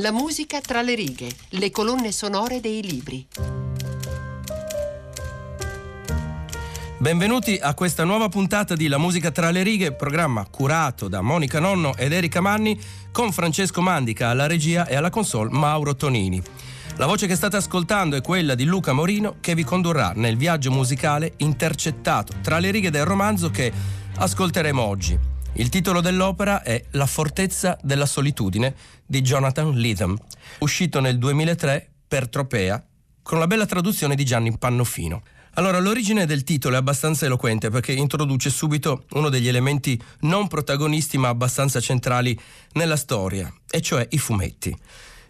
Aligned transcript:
La 0.00 0.12
musica 0.12 0.60
tra 0.60 0.82
le 0.82 0.94
righe, 0.94 1.30
le 1.52 1.70
colonne 1.70 2.12
sonore 2.12 2.60
dei 2.60 2.82
libri. 2.82 3.26
Benvenuti 6.98 7.58
a 7.58 7.72
questa 7.72 8.04
nuova 8.04 8.28
puntata 8.28 8.74
di 8.74 8.88
La 8.88 8.98
musica 8.98 9.30
tra 9.30 9.50
le 9.50 9.62
righe, 9.62 9.94
programma 9.94 10.46
curato 10.50 11.08
da 11.08 11.22
Monica 11.22 11.60
Nonno 11.60 11.96
ed 11.96 12.12
Erika 12.12 12.42
Manni 12.42 12.78
con 13.10 13.32
Francesco 13.32 13.80
Mandica 13.80 14.28
alla 14.28 14.46
regia 14.46 14.86
e 14.86 14.96
alla 14.96 15.08
console 15.08 15.48
Mauro 15.50 15.96
Tonini. 15.96 16.42
La 16.96 17.06
voce 17.06 17.26
che 17.26 17.34
state 17.34 17.56
ascoltando 17.56 18.16
è 18.16 18.20
quella 18.20 18.54
di 18.54 18.64
Luca 18.64 18.92
Morino 18.92 19.36
che 19.40 19.54
vi 19.54 19.64
condurrà 19.64 20.12
nel 20.14 20.36
viaggio 20.36 20.70
musicale 20.70 21.32
intercettato 21.38 22.34
tra 22.42 22.58
le 22.58 22.70
righe 22.70 22.90
del 22.90 23.06
romanzo 23.06 23.48
che 23.50 23.72
ascolteremo 24.14 24.82
oggi. 24.82 25.35
Il 25.58 25.70
titolo 25.70 26.02
dell'opera 26.02 26.62
è 26.62 26.84
La 26.90 27.06
fortezza 27.06 27.78
della 27.80 28.04
solitudine 28.04 28.74
di 29.06 29.22
Jonathan 29.22 29.70
Lytham, 29.70 30.14
uscito 30.58 31.00
nel 31.00 31.16
2003 31.16 31.88
per 32.06 32.28
Tropea 32.28 32.84
con 33.22 33.38
la 33.38 33.46
bella 33.46 33.64
traduzione 33.64 34.14
di 34.14 34.24
Gianni 34.24 34.56
Pannofino. 34.58 35.22
Allora, 35.54 35.78
l'origine 35.78 36.26
del 36.26 36.44
titolo 36.44 36.74
è 36.74 36.78
abbastanza 36.78 37.24
eloquente 37.24 37.70
perché 37.70 37.92
introduce 37.92 38.50
subito 38.50 39.04
uno 39.12 39.30
degli 39.30 39.48
elementi 39.48 39.98
non 40.20 40.46
protagonisti 40.46 41.16
ma 41.16 41.28
abbastanza 41.28 41.80
centrali 41.80 42.38
nella 42.72 42.96
storia, 42.96 43.50
e 43.70 43.80
cioè 43.80 44.06
i 44.10 44.18
fumetti. 44.18 44.76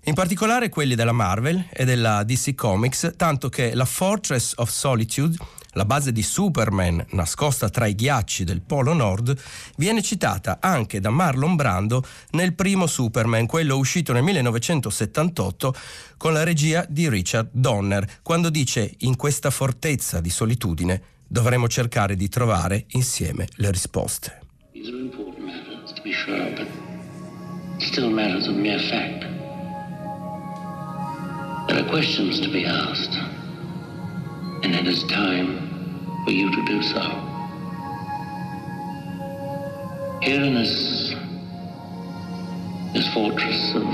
In 0.09 0.15
particolare 0.15 0.69
quelli 0.69 0.95
della 0.95 1.11
Marvel 1.11 1.67
e 1.73 1.85
della 1.85 2.23
DC 2.23 2.55
Comics, 2.55 3.15
tanto 3.17 3.49
che 3.49 3.75
la 3.75 3.85
Fortress 3.85 4.53
of 4.57 4.71
Solitude 4.71 5.37
la 5.73 5.85
base 5.85 6.13
di 6.13 6.23
Superman 6.23 7.05
nascosta 7.11 7.69
tra 7.69 7.87
i 7.87 7.97
ghiacci 7.97 8.45
del 8.45 8.63
Polo 8.63 8.93
Nord, 8.93 9.37
viene 9.77 10.03
citata 10.03 10.59
anche 10.61 11.01
da 11.01 11.11
Marlon 11.11 11.57
Brando 11.57 12.05
nel 12.31 12.55
primo 12.55 12.87
Superman, 12.87 13.47
quello 13.47 13.77
uscito 13.77 14.13
nel 14.13 14.23
1978 14.23 15.75
con 16.17 16.33
la 16.33 16.45
regia 16.45 16.87
di 16.89 17.09
Richard 17.09 17.49
Donner, 17.51 18.21
quando 18.23 18.49
dice 18.49 18.95
in 18.99 19.17
questa 19.17 19.51
fortezza 19.51 20.21
di 20.21 20.31
solitudine 20.31 21.03
dovremo 21.27 21.67
cercare 21.67 22.15
di 22.15 22.29
trovare 22.29 22.85
insieme 22.91 23.49
le 23.57 23.73
risposte. 23.73 24.41
These 24.73 24.89
are 24.89 24.99
important 24.99 25.45
matters, 25.45 25.93
to 25.93 26.01
be 26.03 26.13
sure, 26.13 26.55
but 26.55 27.83
still 27.83 28.09
matters 28.09 28.47
of 28.47 28.55
mere 28.55 28.79
fact. 28.89 29.36
There 31.69 31.79
are 31.79 31.89
questions 31.89 32.41
to 32.41 32.49
be 32.49 32.65
asked, 32.65 33.17
and 34.63 34.75
it 34.75 34.87
is 34.87 35.03
time 35.05 35.59
for 36.25 36.31
you 36.31 36.51
to 36.51 36.65
do 36.65 36.81
so. 36.83 37.03
Here 40.23 40.43
in 40.43 40.55
this, 40.55 41.15
this 42.93 43.09
fortress 43.13 43.75
of 43.75 43.85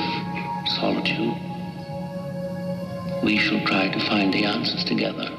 solitude, 0.78 1.34
we 3.22 3.38
shall 3.38 3.60
try 3.64 3.88
to 3.88 4.00
find 4.00 4.32
the 4.32 4.44
answers 4.44 4.84
together. 4.84 5.30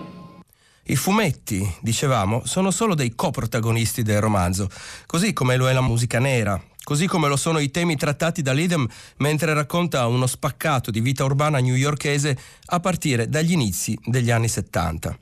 I 0.86 0.96
fumetti, 0.96 1.66
dicevamo, 1.82 2.42
sono 2.46 2.72
solo 2.72 2.94
dei 2.94 3.16
coprotagonisti 3.16 4.02
del 4.02 4.20
romanzo, 4.20 4.70
così 5.06 5.32
come 5.32 5.56
lo 5.56 5.70
è 5.70 5.74
la 5.74 5.82
musica 5.82 6.20
nera, 6.20 6.62
così 6.84 7.08
come 7.08 7.28
lo 7.28 7.38
sono 7.38 7.60
i 7.60 7.72
temi 7.72 7.96
trattati 7.96 8.42
da 8.42 8.52
Lidem 8.52 8.88
mentre 9.18 9.54
racconta 9.54 10.06
uno 10.08 10.28
spaccato 10.28 10.92
di 10.92 11.00
vita 11.00 11.24
urbana 11.24 11.60
newyorkese 11.60 12.38
a 12.66 12.80
partire 12.80 13.30
dagli 13.30 13.54
inizi 13.54 13.98
degli 14.04 14.32
anni 14.32 14.48
70. 14.48 15.18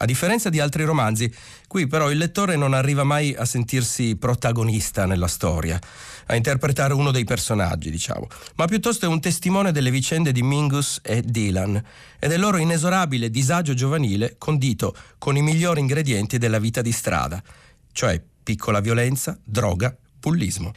A 0.00 0.04
differenza 0.04 0.48
di 0.48 0.60
altri 0.60 0.84
romanzi, 0.84 1.32
qui 1.66 1.88
però 1.88 2.10
il 2.10 2.18
lettore 2.18 2.54
non 2.54 2.72
arriva 2.72 3.02
mai 3.02 3.34
a 3.34 3.44
sentirsi 3.44 4.14
protagonista 4.14 5.06
nella 5.06 5.26
storia, 5.26 5.80
a 6.26 6.36
interpretare 6.36 6.92
uno 6.92 7.10
dei 7.10 7.24
personaggi, 7.24 7.90
diciamo, 7.90 8.28
ma 8.56 8.66
piuttosto 8.66 9.06
è 9.06 9.08
un 9.08 9.20
testimone 9.20 9.72
delle 9.72 9.90
vicende 9.90 10.30
di 10.30 10.42
Mingus 10.42 11.00
e 11.02 11.22
Dylan 11.22 11.82
e 12.18 12.28
del 12.28 12.38
loro 12.38 12.58
inesorabile 12.58 13.28
disagio 13.28 13.74
giovanile 13.74 14.36
condito 14.38 14.94
con 15.18 15.36
i 15.36 15.42
migliori 15.42 15.80
ingredienti 15.80 16.38
della 16.38 16.60
vita 16.60 16.80
di 16.80 16.92
strada, 16.92 17.42
cioè 17.90 18.22
piccola 18.44 18.78
violenza, 18.78 19.36
droga, 19.42 19.96
bullismo 20.20 20.72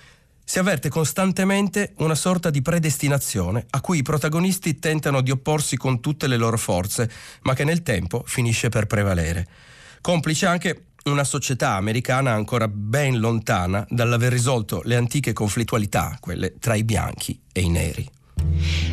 si 0.52 0.60
avverte 0.60 0.90
costantemente 0.90 1.94
una 2.00 2.14
sorta 2.14 2.50
di 2.50 2.62
predestinazione 2.62 3.68
a 3.70 3.80
cui 3.80 4.00
i 4.00 4.02
protagonisti 4.02 4.80
tentano 4.80 5.22
di 5.22 5.32
opporsi 5.32 5.78
con 5.78 6.02
tutte 6.02 6.28
le 6.28 6.36
loro 6.36 6.58
forze, 6.58 7.10
ma 7.44 7.54
che 7.54 7.64
nel 7.64 7.84
tempo 7.84 8.22
finisce 8.26 8.68
per 8.68 8.86
prevalere. 8.86 9.48
Complice 10.02 10.48
anche 10.48 10.88
una 11.06 11.24
società 11.24 11.76
americana 11.76 12.34
ancora 12.34 12.68
ben 12.68 13.18
lontana 13.20 13.86
dall'aver 13.88 14.34
risolto 14.34 14.82
le 14.84 14.98
antiche 14.98 15.32
conflittualità, 15.32 16.18
quelle 16.20 16.56
tra 16.60 16.76
i 16.76 16.84
bianchi 16.84 17.40
e 17.54 17.62
i 17.62 17.70
neri. 17.70 18.06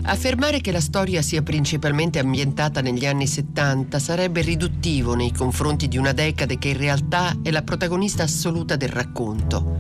Affermare 0.03 0.61
che 0.61 0.73
la 0.73 0.81
storia 0.81 1.21
sia 1.21 1.43
principalmente 1.43 2.19
ambientata 2.19 2.81
negli 2.81 3.05
anni 3.05 3.27
70 3.27 3.99
sarebbe 3.99 4.41
riduttivo 4.41 5.15
nei 5.15 5.33
confronti 5.33 5.87
di 5.87 5.99
una 5.99 6.13
decade 6.13 6.59
che 6.59 6.69
in 6.69 6.79
realtà 6.79 7.37
è 7.43 7.51
la 7.51 7.63
protagonista 7.63 8.23
assoluta 8.23 8.77
del 8.77 8.89
racconto. 8.89 9.79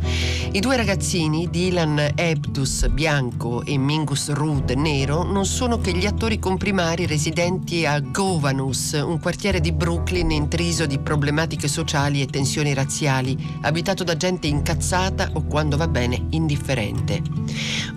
I 0.52 0.60
due 0.60 0.76
ragazzini, 0.76 1.48
Dylan 1.50 2.12
Ebdus 2.14 2.88
bianco 2.88 3.64
e 3.64 3.76
Mingus 3.78 4.30
Rood 4.30 4.70
nero, 4.70 5.22
non 5.22 5.46
sono 5.46 5.78
che 5.78 5.92
gli 5.92 6.06
attori 6.06 6.38
comprimari 6.38 7.06
residenti 7.06 7.86
a 7.86 8.00
Govanus, 8.00 8.92
un 8.92 9.20
quartiere 9.20 9.60
di 9.60 9.72
Brooklyn 9.72 10.30
intriso 10.30 10.86
di 10.86 10.98
problematiche 10.98 11.68
sociali 11.68 12.22
e 12.22 12.26
tensioni 12.26 12.74
razziali, 12.74 13.36
abitato 13.62 14.04
da 14.04 14.16
gente 14.16 14.46
incazzata 14.46 15.30
o 15.34 15.42
quando 15.44 15.76
va 15.76 15.88
bene 15.88 16.26
indifferente. 16.30 17.20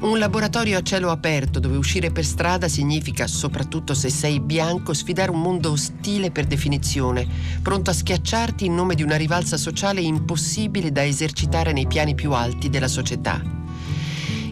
Un 0.02 0.18
laboratorio 0.18 0.78
a 0.78 0.82
cielo 0.82 1.10
aperto 1.10 1.60
dove 1.62 1.78
uscire 1.78 2.12
per 2.12 2.26
strada 2.26 2.68
significa, 2.68 3.28
soprattutto 3.28 3.94
se 3.94 4.10
sei 4.10 4.42
bianco, 4.42 4.94
sfidare 4.94 5.32
un 5.32 5.40
mondo 5.40 5.72
ostile 5.72 6.32
per 6.32 6.46
definizione, 6.46 7.26
pronto 7.62 7.92
a 7.92 7.94
schiacciarti 7.94 8.66
in 8.66 8.76
nome 8.76 8.96
di 8.96 9.04
una 9.04 9.16
rivalsa 9.16 9.56
sociale 9.56 10.02
impossibile 10.02 10.92
da 10.92 11.06
esercitare 11.06 11.72
nei 11.72 11.88
piani 11.88 12.16
più 12.16 12.34
alti 12.34 12.70
della 12.70 12.90
società. 12.90 13.42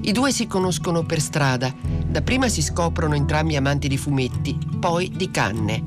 I 0.02 0.12
due 0.12 0.32
si 0.32 0.48
conoscono 0.48 1.04
per 1.04 1.20
strada, 1.20 1.74
dapprima 2.08 2.48
si 2.48 2.62
scoprono 2.62 3.16
entrambi 3.16 3.58
amanti 3.58 3.88
di 3.88 3.98
fumetti, 3.98 4.58
poi 4.80 5.12
di 5.14 5.30
canne. 5.30 5.84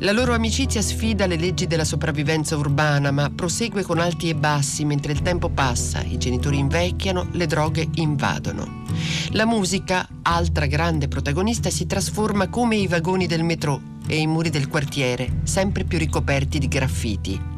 La 0.00 0.12
loro 0.12 0.32
amicizia 0.32 0.80
sfida 0.80 1.26
le 1.26 1.36
leggi 1.36 1.66
della 1.66 1.84
sopravvivenza 1.84 2.56
urbana, 2.56 3.10
ma 3.10 3.30
prosegue 3.30 3.82
con 3.82 3.98
alti 3.98 4.28
e 4.28 4.36
bassi 4.36 4.84
mentre 4.84 5.10
il 5.10 5.22
tempo 5.22 5.48
passa, 5.48 6.02
i 6.02 6.18
genitori 6.18 6.56
invecchiano, 6.56 7.26
le 7.32 7.46
droghe 7.46 7.88
invadono. 7.94 8.84
La 9.30 9.44
musica, 9.44 10.06
altra 10.22 10.66
grande 10.66 11.08
protagonista, 11.08 11.68
si 11.68 11.86
trasforma 11.86 12.48
come 12.48 12.76
i 12.76 12.86
vagoni 12.86 13.26
del 13.26 13.42
metro 13.42 13.96
e 14.06 14.18
i 14.18 14.26
muri 14.28 14.50
del 14.50 14.68
quartiere, 14.68 15.40
sempre 15.42 15.82
più 15.82 15.98
ricoperti 15.98 16.58
di 16.60 16.68
graffiti. 16.68 17.57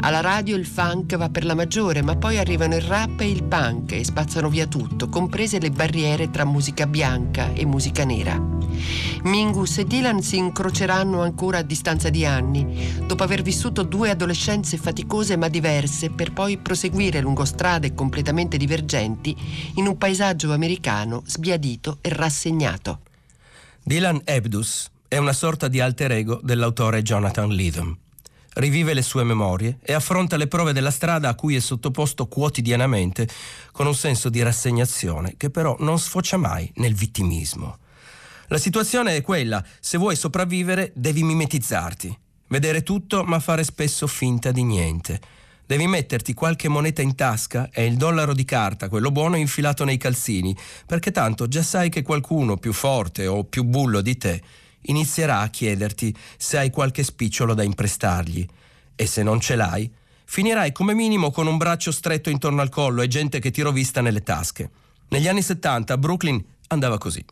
Alla 0.00 0.20
radio 0.20 0.56
il 0.56 0.66
funk 0.66 1.16
va 1.16 1.28
per 1.28 1.44
la 1.44 1.54
maggiore, 1.54 2.02
ma 2.02 2.16
poi 2.16 2.38
arrivano 2.38 2.76
il 2.76 2.82
rap 2.82 3.20
e 3.20 3.30
il 3.30 3.44
punk 3.44 3.92
e 3.92 4.04
spazzano 4.04 4.48
via 4.48 4.66
tutto, 4.66 5.08
comprese 5.08 5.58
le 5.58 5.70
barriere 5.70 6.30
tra 6.30 6.44
musica 6.44 6.86
bianca 6.86 7.52
e 7.52 7.64
musica 7.64 8.04
nera. 8.04 8.38
Mingus 9.24 9.78
e 9.78 9.84
Dylan 9.84 10.22
si 10.22 10.36
incroceranno 10.36 11.22
ancora 11.22 11.58
a 11.58 11.62
distanza 11.62 12.10
di 12.10 12.24
anni, 12.24 12.92
dopo 13.06 13.22
aver 13.22 13.42
vissuto 13.42 13.82
due 13.82 14.10
adolescenze 14.10 14.76
faticose 14.76 15.36
ma 15.36 15.48
diverse, 15.48 16.10
per 16.10 16.32
poi 16.32 16.58
proseguire 16.58 17.20
lungo 17.20 17.44
strade 17.44 17.94
completamente 17.94 18.56
divergenti 18.56 19.34
in 19.74 19.86
un 19.86 19.96
paesaggio 19.96 20.52
americano 20.52 21.22
sbiadito 21.24 21.98
e 22.02 22.10
rassegnato. 22.10 23.00
Dylan 23.82 24.20
Ebdus 24.24 24.90
è 25.08 25.16
una 25.16 25.32
sorta 25.32 25.68
di 25.68 25.80
alter 25.80 26.12
ego 26.12 26.40
dell'autore 26.42 27.02
Jonathan 27.02 27.48
Lytham 27.48 27.96
rivive 28.56 28.94
le 28.94 29.02
sue 29.02 29.24
memorie 29.24 29.78
e 29.82 29.92
affronta 29.92 30.36
le 30.36 30.46
prove 30.46 30.72
della 30.72 30.90
strada 30.90 31.28
a 31.28 31.34
cui 31.34 31.56
è 31.56 31.60
sottoposto 31.60 32.26
quotidianamente 32.26 33.28
con 33.72 33.86
un 33.86 33.94
senso 33.94 34.28
di 34.28 34.42
rassegnazione 34.42 35.34
che 35.36 35.50
però 35.50 35.76
non 35.80 35.98
sfocia 35.98 36.36
mai 36.36 36.70
nel 36.76 36.94
vittimismo. 36.94 37.78
La 38.48 38.58
situazione 38.58 39.16
è 39.16 39.22
quella, 39.22 39.62
se 39.80 39.98
vuoi 39.98 40.16
sopravvivere 40.16 40.92
devi 40.94 41.22
mimetizzarti, 41.24 42.16
vedere 42.48 42.82
tutto 42.82 43.24
ma 43.24 43.40
fare 43.40 43.64
spesso 43.64 44.06
finta 44.06 44.52
di 44.52 44.62
niente. 44.62 45.20
Devi 45.66 45.88
metterti 45.88 46.32
qualche 46.32 46.68
moneta 46.68 47.02
in 47.02 47.16
tasca 47.16 47.70
e 47.72 47.86
il 47.86 47.96
dollaro 47.96 48.34
di 48.34 48.44
carta, 48.44 48.88
quello 48.88 49.10
buono, 49.10 49.34
infilato 49.34 49.84
nei 49.84 49.96
calzini, 49.96 50.56
perché 50.86 51.10
tanto 51.10 51.48
già 51.48 51.62
sai 51.62 51.88
che 51.88 52.02
qualcuno 52.02 52.56
più 52.56 52.72
forte 52.72 53.26
o 53.26 53.42
più 53.42 53.64
bullo 53.64 54.00
di 54.00 54.16
te 54.16 54.42
inizierà 54.86 55.40
a 55.40 55.48
chiederti 55.48 56.14
se 56.36 56.58
hai 56.58 56.70
qualche 56.70 57.02
spicciolo 57.02 57.54
da 57.54 57.62
imprestargli 57.62 58.46
e 58.94 59.06
se 59.06 59.22
non 59.22 59.40
ce 59.40 59.56
l'hai, 59.56 59.90
finirai 60.24 60.72
come 60.72 60.94
minimo 60.94 61.30
con 61.30 61.46
un 61.46 61.56
braccio 61.56 61.92
stretto 61.92 62.30
intorno 62.30 62.60
al 62.60 62.68
collo 62.68 63.02
e 63.02 63.08
gente 63.08 63.38
che 63.38 63.50
ti 63.50 63.62
rovista 63.62 64.00
nelle 64.00 64.22
tasche. 64.22 64.70
Negli 65.08 65.28
anni 65.28 65.42
70 65.42 65.96
Brooklyn 65.98 66.42
andava 66.68 66.98
così. 66.98 67.24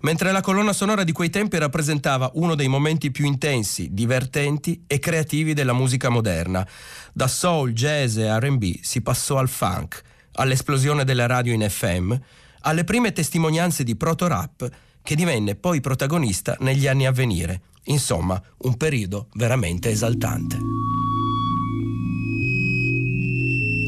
Mentre 0.00 0.30
la 0.30 0.40
colonna 0.40 0.72
sonora 0.72 1.02
di 1.02 1.12
quei 1.12 1.30
tempi 1.30 1.58
rappresentava 1.58 2.30
uno 2.34 2.54
dei 2.54 2.68
momenti 2.68 3.10
più 3.10 3.24
intensi, 3.24 3.88
divertenti 3.92 4.84
e 4.86 5.00
creativi 5.00 5.54
della 5.54 5.72
musica 5.72 6.08
moderna. 6.08 6.66
Da 7.12 7.26
soul, 7.26 7.72
jazz 7.72 8.16
e 8.16 8.38
RB 8.38 8.76
si 8.80 9.00
passò 9.00 9.38
al 9.38 9.48
funk, 9.48 10.00
all'esplosione 10.34 11.04
delle 11.04 11.26
radio 11.26 11.52
in 11.52 11.66
FM, 11.68 12.14
alle 12.60 12.84
prime 12.84 13.12
testimonianze 13.12 13.82
di 13.82 13.96
proto-rap 13.96 14.70
che 15.08 15.16
divenne 15.16 15.54
poi 15.54 15.80
protagonista 15.80 16.54
negli 16.60 16.86
anni 16.86 17.06
a 17.06 17.12
venire. 17.12 17.62
Insomma, 17.84 18.38
un 18.64 18.76
periodo 18.76 19.28
veramente 19.36 19.88
esaltante. 19.88 20.58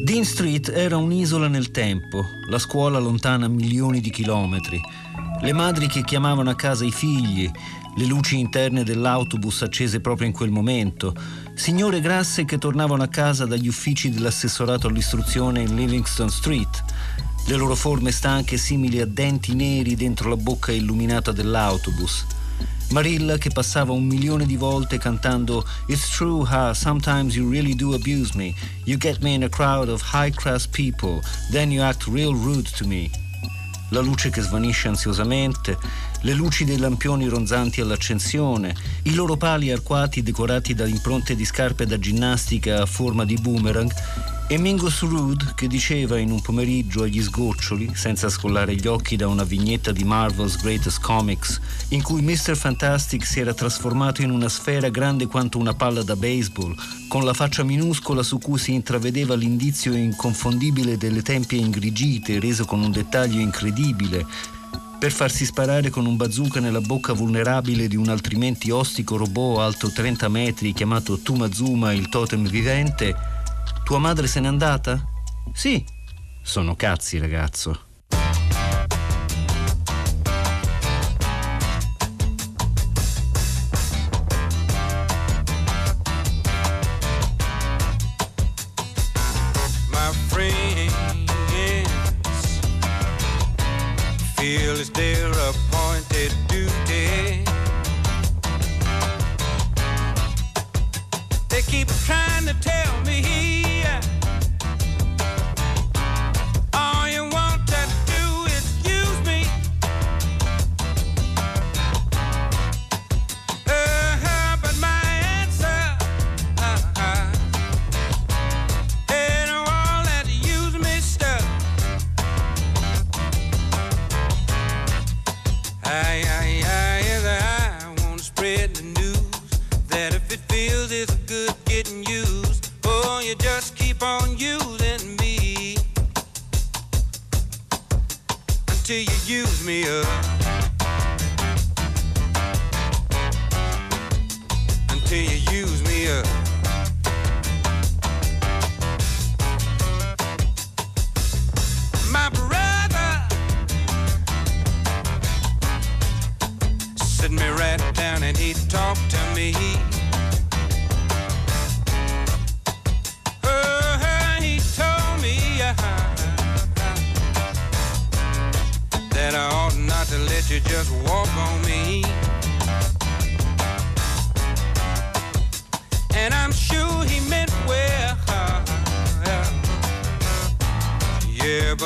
Dean 0.03 0.25
Street 0.25 0.71
era 0.71 0.97
un'isola 0.97 1.47
nel 1.47 1.73
tempo, 1.73 2.23
la 2.49 2.59
scuola 2.59 2.99
lontana 2.99 3.49
milioni 3.49 4.01
di 4.01 4.09
chilometri, 4.09 4.81
le 5.43 5.53
madri 5.53 5.89
che 5.89 6.05
chiamavano 6.05 6.49
a 6.49 6.55
casa 6.55 6.87
i 6.87 6.91
figli, 6.91 7.51
le 7.97 8.05
luci 8.07 8.39
interne 8.39 8.83
dell'autobus 8.83 9.61
accese 9.61 10.01
proprio 10.01 10.27
in 10.27 10.33
quel 10.33 10.51
momento, 10.51 11.15
signore 11.53 12.01
grasse 12.01 12.47
che 12.47 12.57
tornavano 12.57 13.03
a 13.03 13.09
casa 13.09 13.45
dagli 13.45 13.69
uffici 13.69 14.09
dell'assessorato 14.09 14.87
all'istruzione 14.87 15.61
in 15.61 15.75
Livingston 15.75 16.31
Street, 16.31 16.83
le 17.47 17.57
loro 17.57 17.75
forme 17.75 18.13
stanche 18.13 18.57
simili 18.57 19.01
a 19.01 19.07
denti 19.07 19.55
neri 19.55 19.95
dentro 19.95 20.29
la 20.29 20.37
bocca 20.37 20.73
illuminata 20.73 21.33
dell'autobus. 21.33 22.27
Marilla 22.91 23.39
che 23.39 23.51
passava 23.51 23.93
un 23.93 24.05
milione 24.05 24.47
di 24.47 24.57
volte 24.57 24.99
cantando 24.99 25.65
It's 25.87 26.11
true 26.11 26.45
how 26.45 26.73
sometimes 26.73 27.37
you 27.37 27.49
really 27.49 27.75
do 27.75 27.95
abuse 27.95 28.37
me. 28.37 28.55
You 28.85 28.99
get 28.99 29.21
me 29.21 29.35
in 29.35 29.45
a 29.45 29.49
crowd 29.49 29.89
of 29.89 30.03
high 30.03 30.33
class 30.33 30.67
people, 30.67 31.21
then 31.51 31.71
you 31.71 31.83
act 31.83 32.07
real 32.07 32.35
rude 32.35 32.69
to 32.77 32.87
me. 32.87 33.09
La 33.91 34.01
luce 34.01 34.31
che 34.31 34.41
svanisce 34.41 34.89
ansiosamente, 34.89 35.79
le 36.23 36.35
luci 36.35 36.65
dei 36.65 36.79
lampioni 36.79 37.27
ronzanti 37.27 37.81
all'accensione, 37.81 38.75
i 39.05 39.15
loro 39.15 39.37
pali 39.37 39.71
arcuati 39.71 40.23
decorati 40.23 40.75
da 40.75 40.87
impronte 40.87 41.35
di 41.35 41.45
scarpe 41.45 41.87
da 41.87 41.99
ginnastica 41.99 42.83
a 42.83 42.87
forma 42.87 43.25
di 43.25 43.37
boomerang 43.37 43.91
e 44.53 44.59
Mingus 44.59 45.03
Rude 45.03 45.53
che 45.55 45.69
diceva 45.69 46.19
in 46.19 46.33
un 46.33 46.43
pomeriggio 46.43 47.05
agli 47.05 47.23
sgoccioli, 47.23 47.93
senza 47.95 48.29
scollare 48.29 48.75
gli 48.75 48.89
occhi 48.89 49.15
da 49.15 49.29
una 49.29 49.45
vignetta 49.45 49.93
di 49.93 50.03
Marvel's 50.03 50.61
Greatest 50.61 51.01
Comics, 51.01 51.61
in 51.91 52.03
cui 52.03 52.21
Mr. 52.21 52.57
Fantastic 52.57 53.25
si 53.25 53.39
era 53.39 53.55
trasformato 53.55 54.23
in 54.23 54.31
una 54.33 54.49
sfera 54.49 54.89
grande 54.89 55.29
quanto 55.29 55.57
una 55.59 55.75
palla 55.75 56.03
da 56.03 56.17
baseball, 56.17 56.75
con 57.07 57.25
la 57.25 57.33
faccia 57.33 57.63
minuscola 57.63 58.25
su 58.25 58.39
cui 58.39 58.59
si 58.59 58.73
intravedeva 58.75 59.37
l'indizio 59.37 59.95
inconfondibile 59.95 60.97
delle 60.97 61.23
tempie 61.23 61.61
ingrigite, 61.61 62.41
reso 62.41 62.65
con 62.65 62.83
un 62.83 62.91
dettaglio 62.91 63.39
incredibile, 63.39 64.27
per 64.99 65.13
farsi 65.13 65.45
sparare 65.45 65.91
con 65.91 66.07
un 66.07 66.17
bazooka 66.17 66.59
nella 66.59 66.81
bocca 66.81 67.13
vulnerabile 67.13 67.87
di 67.87 67.95
un 67.95 68.09
altrimenti 68.09 68.73
ostico 68.73 69.17
robot 69.17 69.59
alto 69.61 69.93
30 69.93 70.29
metri 70.29 70.73
chiamato 70.73 71.21
Tumazuma 71.21 71.93
il 71.93 72.09
totem 72.09 72.47
vivente, 72.47 73.30
tua 73.91 73.99
madre 73.99 74.29
se 74.29 74.39
n'è 74.39 74.47
andata? 74.47 75.03
Sì. 75.53 75.85
Sono 76.45 76.77
cazzi, 76.77 77.19
ragazzo. 77.19 77.90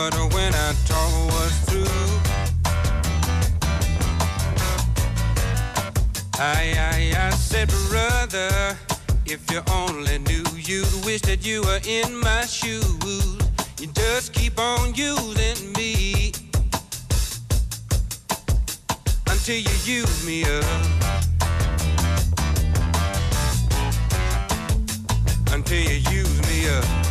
But 0.05 0.35
when 0.35 0.53
I 0.55 0.75
told 0.85 1.33
was 1.33 1.65
true, 1.65 1.87
I, 6.39 6.75
I, 6.77 7.29
I 7.29 7.31
said, 7.31 7.73
brother, 7.89 8.77
if 9.25 9.51
you 9.51 9.63
only 9.73 10.19
knew, 10.19 10.45
you'd 10.59 11.07
wish 11.07 11.23
that 11.23 11.47
you 11.47 11.63
were 11.63 11.81
in 11.87 12.21
my 12.21 12.45
shoes. 12.45 13.39
You 13.81 13.87
just 13.95 14.35
keep 14.35 14.59
on 14.59 14.95
using 14.95 15.73
me 15.73 16.33
until 19.31 19.57
you 19.57 19.77
use 19.87 20.27
me 20.27 20.45
up. 20.45 20.65
Until 25.51 25.81
you 25.81 25.97
use 26.11 26.43
me 26.51 26.69
up. 26.69 27.04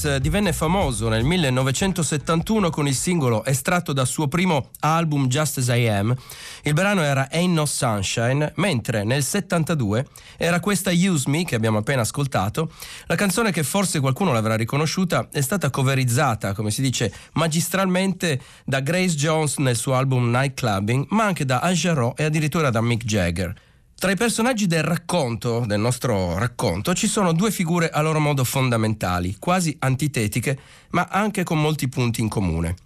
Withers 0.00 0.16
divenne 0.16 0.52
famoso 0.54 1.08
nel 1.08 1.24
1971 1.24 2.70
con 2.70 2.86
il 2.86 2.94
singolo 2.94 3.44
estratto 3.44 3.92
dal 3.92 4.06
suo 4.06 4.28
primo 4.28 4.70
album 4.80 5.26
Just 5.26 5.58
As 5.58 5.68
I 5.68 5.88
Am. 5.88 6.14
Il 6.62 6.72
brano 6.72 7.02
era 7.02 7.28
Ain't 7.30 7.52
No 7.52 7.66
Sunshine, 7.66 8.52
mentre 8.56 9.04
nel 9.04 9.22
72 9.22 10.06
era 10.38 10.60
questa 10.60 10.90
Use 10.90 11.28
Me 11.28 11.44
che 11.44 11.54
abbiamo 11.54 11.78
appena 11.78 12.00
ascoltato. 12.00 12.70
La 13.06 13.14
canzone 13.14 13.52
che 13.52 13.62
forse 13.62 14.00
qualcuno 14.00 14.32
l'avrà 14.32 14.56
riconosciuta 14.56 15.28
è 15.30 15.40
stata 15.42 15.68
coverizzata, 15.68 16.54
come 16.54 16.70
si 16.70 16.80
dice, 16.80 17.12
magistralmente 17.34 18.40
da 18.64 18.80
Grace 18.80 19.16
Jones 19.16 19.58
nel 19.58 19.76
suo 19.76 19.94
album 19.94 20.30
Night 20.30 20.54
Clubbing, 20.54 21.06
ma 21.10 21.24
anche 21.24 21.44
da 21.44 21.58
Angelot 21.58 22.18
e 22.18 22.24
addirittura 22.24 22.70
da 22.70 22.80
Mick 22.80 23.04
Jagger. 23.04 23.54
Tra 24.00 24.10
i 24.10 24.16
personaggi 24.16 24.66
del 24.66 24.82
racconto, 24.82 25.64
del 25.66 25.78
nostro 25.78 26.38
racconto, 26.38 26.94
ci 26.94 27.06
sono 27.06 27.34
due 27.34 27.50
figure 27.50 27.90
a 27.90 28.00
loro 28.00 28.18
modo 28.18 28.44
fondamentali, 28.44 29.36
quasi 29.38 29.76
antitetiche, 29.78 30.58
ma 30.92 31.06
anche 31.10 31.42
con 31.42 31.60
molti 31.60 31.86
punti 31.90 32.22
in 32.22 32.30
comune. 32.30 32.76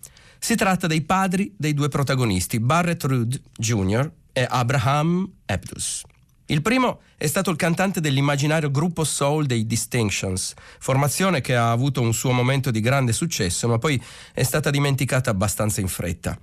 Si 0.41 0.57
tratta 0.57 0.89
dei 0.89 1.03
padri 1.03 1.55
dei 1.57 1.73
due 1.73 1.89
protagonisti, 1.89 2.59
Barrett 2.59 3.05
Rudd 3.05 3.33
Jr. 3.57 4.11
e 4.33 4.45
Abraham 4.51 5.31
Abdus. 5.47 6.03
Il 6.47 6.63
primo 6.63 7.03
è 7.17 7.29
stato 7.29 7.53
il 7.53 7.57
cantante 7.57 8.01
dell'immaginario 8.01 8.73
gruppo 8.73 9.05
soul 9.05 9.47
dei 9.47 9.69
Distinctions, 9.69 10.53
formazione 10.81 11.41
che 11.41 11.55
ha 11.55 11.71
avuto 11.71 12.01
un 12.01 12.13
suo 12.13 12.33
momento 12.33 12.73
di 12.73 12.81
grande 12.81 13.13
successo, 13.13 13.69
ma 13.69 13.79
poi 13.79 14.03
è 14.33 14.43
stata 14.43 14.69
dimenticata 14.69 15.31
abbastanza 15.31 15.81
in 15.81 15.87
fretta. 15.87 16.37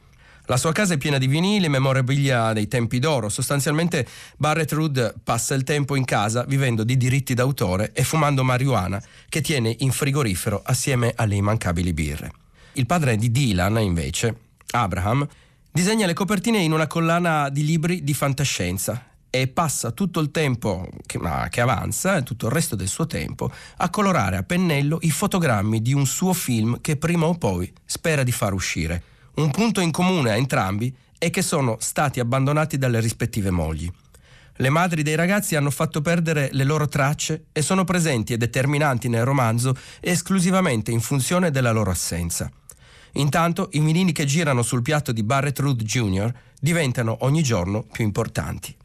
La 0.51 0.57
sua 0.57 0.73
casa 0.73 0.95
è 0.95 0.97
piena 0.97 1.17
di 1.17 1.27
vinili, 1.27 1.69
memorabilia 1.69 2.51
dei 2.51 2.67
tempi 2.67 2.99
d'oro. 2.99 3.29
Sostanzialmente 3.29 4.05
Barrett 4.35 4.73
Rudd 4.73 4.99
passa 5.23 5.53
il 5.53 5.63
tempo 5.63 5.95
in 5.95 6.03
casa 6.03 6.43
vivendo 6.43 6.83
di 6.83 6.97
diritti 6.97 7.33
d'autore 7.33 7.91
e 7.93 8.03
fumando 8.03 8.43
marijuana 8.43 9.01
che 9.29 9.39
tiene 9.39 9.73
in 9.79 9.91
frigorifero 9.91 10.61
assieme 10.65 11.13
alle 11.15 11.35
immancabili 11.35 11.93
birre. 11.93 12.33
Il 12.73 12.85
padre 12.85 13.15
di 13.15 13.31
Dylan, 13.31 13.79
invece, 13.79 14.35
Abraham, 14.71 15.25
disegna 15.71 16.05
le 16.05 16.11
copertine 16.11 16.57
in 16.57 16.73
una 16.73 16.85
collana 16.85 17.47
di 17.47 17.63
libri 17.63 18.03
di 18.03 18.13
fantascienza 18.13 19.05
e 19.29 19.47
passa 19.47 19.91
tutto 19.91 20.19
il 20.19 20.31
tempo 20.31 20.85
che, 21.05 21.17
che 21.49 21.61
avanza, 21.61 22.21
tutto 22.23 22.47
il 22.47 22.51
resto 22.51 22.75
del 22.75 22.89
suo 22.89 23.07
tempo, 23.07 23.49
a 23.77 23.89
colorare 23.89 24.35
a 24.35 24.43
pennello 24.43 24.97
i 25.03 25.11
fotogrammi 25.11 25.81
di 25.81 25.93
un 25.93 26.05
suo 26.05 26.33
film 26.33 26.81
che 26.81 26.97
prima 26.97 27.25
o 27.25 27.35
poi 27.35 27.71
spera 27.85 28.23
di 28.23 28.33
far 28.33 28.51
uscire. 28.51 29.03
Un 29.41 29.49
punto 29.49 29.81
in 29.81 29.89
comune 29.89 30.29
a 30.29 30.35
entrambi 30.35 30.95
è 31.17 31.31
che 31.31 31.41
sono 31.41 31.77
stati 31.79 32.19
abbandonati 32.19 32.77
dalle 32.77 32.99
rispettive 32.99 33.49
mogli. 33.49 33.91
Le 34.57 34.69
madri 34.69 35.01
dei 35.01 35.15
ragazzi 35.15 35.55
hanno 35.55 35.71
fatto 35.71 35.99
perdere 35.99 36.49
le 36.51 36.63
loro 36.63 36.87
tracce 36.87 37.45
e 37.51 37.63
sono 37.63 37.83
presenti 37.83 38.33
e 38.33 38.37
determinanti 38.37 39.09
nel 39.09 39.25
romanzo 39.25 39.75
esclusivamente 39.99 40.91
in 40.91 40.99
funzione 40.99 41.49
della 41.49 41.71
loro 41.71 41.89
assenza. 41.89 42.51
Intanto 43.13 43.69
i 43.71 43.79
vinili 43.79 44.11
che 44.11 44.25
girano 44.25 44.61
sul 44.61 44.83
piatto 44.83 45.11
di 45.11 45.23
Barrett 45.23 45.57
Rudd 45.57 45.81
Jr. 45.81 46.31
diventano 46.59 47.17
ogni 47.21 47.41
giorno 47.41 47.81
più 47.81 48.03
importanti. 48.03 48.77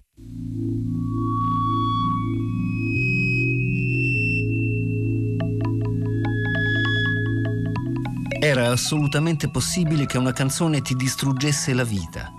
Era 8.38 8.70
assolutamente 8.70 9.48
possibile 9.48 10.04
che 10.04 10.18
una 10.18 10.32
canzone 10.32 10.82
ti 10.82 10.94
distruggesse 10.94 11.72
la 11.72 11.84
vita. 11.84 12.32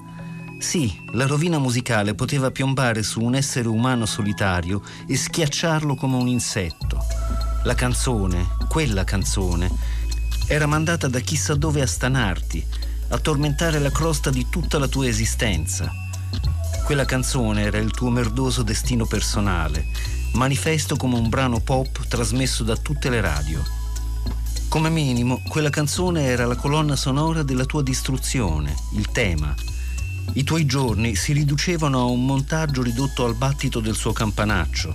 Sì, 0.60 0.96
la 1.13 1.25
rovina 1.25 1.58
musicale 1.58 2.13
poteva 2.13 2.51
piombare 2.51 3.01
su 3.01 3.20
un 3.20 3.34
essere 3.34 3.68
umano 3.68 4.06
solitario 4.06 4.84
e 5.08 5.18
schiacciarlo 5.18 5.96
come 5.96 6.18
un 6.18 6.27
insetto. 6.27 7.04
La 7.63 7.74
canzone, 7.74 8.48
quella 8.70 9.04
canzone, 9.04 9.72
era 10.48 10.68
mandata 10.68 11.08
da 11.08 11.20
chissà 11.20 11.56
dove 11.56 11.82
a 11.82 11.88
stanarti, 11.88 12.63
a 13.10 13.18
tormentare 13.18 13.80
la 13.80 13.92
crosta 13.92 14.30
di 14.30 14.46
tutta 14.50 14.77
la 14.77 14.88
tua 14.88 15.08
esistenza. 15.08 15.92
Quella 16.86 17.06
canzone 17.06 17.63
era 17.63 17.80
il 17.80 17.92
tuo 17.92 18.10
merdoso 18.10 18.62
destino 18.62 19.08
personale, 19.08 19.88
manifesto 20.34 20.96
come 20.96 21.16
un 21.16 21.27
brano 21.27 21.60
pop 21.60 22.06
trasmesso 22.08 22.63
da 22.63 22.75
tutte 22.75 23.10
le 23.10 23.20
radio. 23.20 23.76
Come 24.70 24.90
minimo, 24.90 25.42
quella 25.48 25.70
canzone 25.70 26.24
era 26.24 26.46
la 26.46 26.58
colonna 26.58 26.98
sonora 26.98 27.42
della 27.42 27.64
tua 27.64 27.82
distruzione, 27.82 28.76
il 28.96 29.10
tema. 29.12 29.56
I 30.34 30.44
tuoi 30.44 30.66
giorni 30.66 31.16
si 31.16 31.32
riducevano 31.32 32.00
a 32.00 32.04
un 32.04 32.26
montaggio 32.26 32.84
ridotto 32.84 33.24
al 33.24 33.36
battito 33.36 33.80
del 33.80 33.96
suo 33.96 34.12
campanaccio, 34.12 34.94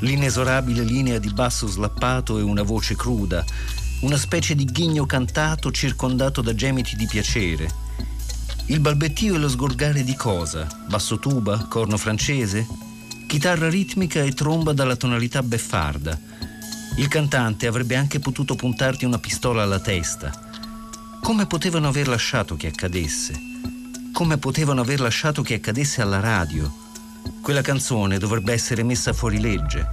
l'inesorabile 0.00 0.82
linea 0.82 1.18
di 1.18 1.32
basso 1.32 1.68
slappato 1.68 2.38
e 2.38 2.42
una 2.42 2.64
voce 2.64 2.96
cruda, 2.96 3.44
una 4.00 4.16
specie 4.16 4.56
di 4.56 4.64
ghigno 4.64 5.06
cantato 5.06 5.70
circondato 5.70 6.42
da 6.42 6.54
gemiti 6.54 6.96
di 6.96 7.06
piacere. 7.06 7.70
Il 8.66 8.80
balbettio 8.80 9.36
e 9.36 9.38
lo 9.38 9.48
sgorgare 9.48 10.02
di 10.02 10.16
cosa? 10.16 10.66
Basso 10.88 11.20
tuba, 11.20 11.66
corno 11.68 11.96
francese? 11.96 12.66
Chitarra 13.28 13.68
ritmica 13.68 14.22
e 14.22 14.32
tromba 14.32 14.72
dalla 14.72 14.96
tonalità 14.96 15.40
beffarda 15.40 16.18
il 16.96 17.08
cantante 17.08 17.66
avrebbe 17.66 17.96
anche 17.96 18.20
potuto 18.20 18.54
puntarti 18.54 19.04
una 19.04 19.18
pistola 19.18 19.62
alla 19.62 19.80
testa. 19.80 20.30
Come 21.20 21.46
potevano 21.46 21.88
aver 21.88 22.06
lasciato 22.06 22.54
che 22.54 22.68
accadesse? 22.68 23.34
Come 24.12 24.38
potevano 24.38 24.82
aver 24.82 25.00
lasciato 25.00 25.42
che 25.42 25.54
accadesse 25.54 26.02
alla 26.02 26.20
radio? 26.20 26.72
Quella 27.42 27.62
canzone 27.62 28.18
dovrebbe 28.18 28.52
essere 28.52 28.84
messa 28.84 29.12
fuori 29.12 29.40
legge. 29.40 29.90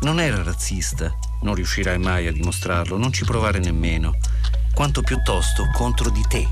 Non 0.00 0.18
era 0.18 0.42
razzista, 0.42 1.14
non 1.42 1.54
riuscirai 1.54 1.98
mai 1.98 2.26
a 2.26 2.32
dimostrarlo, 2.32 2.96
non 2.96 3.12
ci 3.12 3.24
provare 3.26 3.58
nemmeno, 3.58 4.16
quanto 4.72 5.02
piuttosto 5.02 5.68
contro 5.74 6.08
di 6.08 6.24
te. 6.26 6.48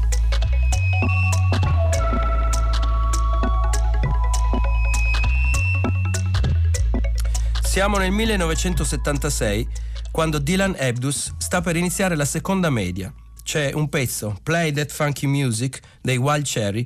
Siamo 7.79 7.99
nel 7.99 8.11
1976 8.11 9.69
quando 10.11 10.41
Dylan 10.41 10.75
Abdus 10.77 11.33
sta 11.39 11.61
per 11.61 11.77
iniziare 11.77 12.17
la 12.17 12.25
seconda 12.25 12.71
media. 12.71 13.15
C'è 13.45 13.71
un 13.73 13.89
pezzo, 13.89 14.37
Play 14.43 14.73
That 14.73 14.91
Funky 14.91 15.29
Music, 15.29 15.79
dei 16.01 16.17
Wild 16.17 16.45
Cherry, 16.45 16.85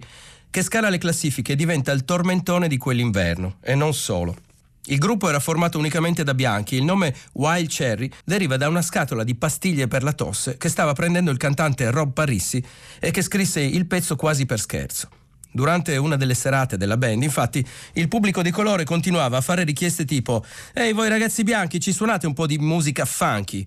che 0.51 0.61
scala 0.61 0.91
le 0.91 0.99
classifiche 0.99 1.53
e 1.53 1.57
diventa 1.57 1.93
il 1.93 2.05
tormentone 2.05 2.69
di 2.69 2.77
quell'inverno, 2.77 3.57
e 3.63 3.75
non 3.75 3.95
solo. 3.95 4.37
Il 4.85 4.99
gruppo 4.99 5.31
era 5.31 5.41
formato 5.41 5.79
unicamente 5.79 6.25
da 6.25 6.35
bianchi, 6.35 6.77
il 6.77 6.85
nome 6.85 7.17
Wild 7.33 7.71
Cherry 7.71 8.11
deriva 8.23 8.59
da 8.59 8.69
una 8.69 8.83
scatola 8.83 9.25
di 9.25 9.35
pastiglie 9.35 9.89
per 9.89 10.03
la 10.03 10.13
tosse 10.13 10.59
che 10.59 10.69
stava 10.69 10.93
prendendo 10.93 11.31
il 11.31 11.39
cantante 11.39 11.91
Rob 11.91 12.13
Parissi 12.13 12.63
e 13.01 13.11
che 13.11 13.23
scrisse 13.23 13.63
il 13.63 13.87
pezzo 13.87 14.15
quasi 14.15 14.45
per 14.45 14.61
scherzo. 14.61 15.09
Durante 15.53 15.97
una 15.99 16.17
delle 16.17 16.35
serate 16.35 16.79
della 16.79 16.97
band, 16.97 17.23
infatti, 17.23 17.65
il 17.93 18.09
pubblico 18.09 18.41
di 18.41 18.51
colore 18.51 18.85
continuava 18.85 19.37
a 19.37 19.41
fare 19.43 19.65
richieste 19.65 20.07
tipo 20.07 20.45
Ehi 20.73 20.93
voi 20.93 21.11
ragazzi 21.11 21.43
bianchi, 21.43 21.79
ci 21.79 21.93
suonate 21.93 22.27
un 22.27 22.33
po' 22.33 22.47
di 22.47 22.57
musica 22.59 23.05
funky? 23.05 23.65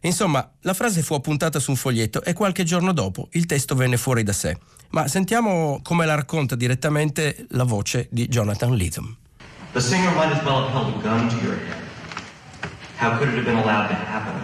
Insomma, 0.00 0.50
la 0.62 0.74
frase 0.74 1.02
fu 1.02 1.14
appuntata 1.14 1.58
su 1.58 1.70
un 1.70 1.76
foglietto 1.76 2.24
e 2.24 2.32
qualche 2.32 2.64
giorno 2.64 2.92
dopo 2.92 3.28
il 3.32 3.46
testo 3.46 3.74
venne 3.74 3.96
fuori 3.96 4.22
da 4.22 4.32
sé. 4.32 4.56
Ma 4.90 5.06
sentiamo 5.06 5.80
come 5.82 6.04
la 6.04 6.14
racconta 6.14 6.56
direttamente 6.56 7.46
la 7.50 7.64
voce 7.64 8.08
di 8.10 8.26
Jonathan 8.26 8.74
Lytham. 8.74 9.16
The 9.72 9.80
singer 9.80 10.10
might 10.14 10.32
as 10.32 10.42
well 10.42 10.64
have 10.64 10.72
held 10.72 10.96
a 10.96 11.00
gun 11.00 11.28
to 11.28 11.36
your 11.44 11.54
head. 11.54 11.78
How 12.98 13.16
could 13.16 13.28
it 13.28 13.36
have 13.36 13.44
been 13.44 13.56
allowed 13.56 13.88
to 13.88 13.94
happen? 13.94 14.42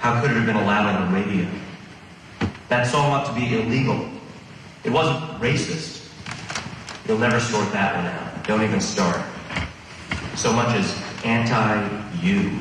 How 0.00 0.18
could 0.20 0.30
it 0.30 0.36
have 0.36 0.46
been 0.46 0.56
allowed 0.56 0.86
on 0.86 1.12
the 1.12 1.20
radio? 1.20 1.46
That 2.68 2.86
song 2.86 3.12
ought 3.12 3.26
to 3.26 3.34
be 3.34 3.52
illegal. 3.54 4.08
It 4.82 4.92
wasn't 4.92 5.20
racist. 5.40 6.01
You'll 7.06 7.18
never 7.18 7.40
sort 7.40 7.72
that 7.72 7.96
one 7.96 8.06
out. 8.06 8.46
Don't 8.46 8.62
even 8.62 8.80
start. 8.80 9.20
So 10.36 10.52
much 10.52 10.74
as 10.76 10.96
anti-you. 11.24 12.58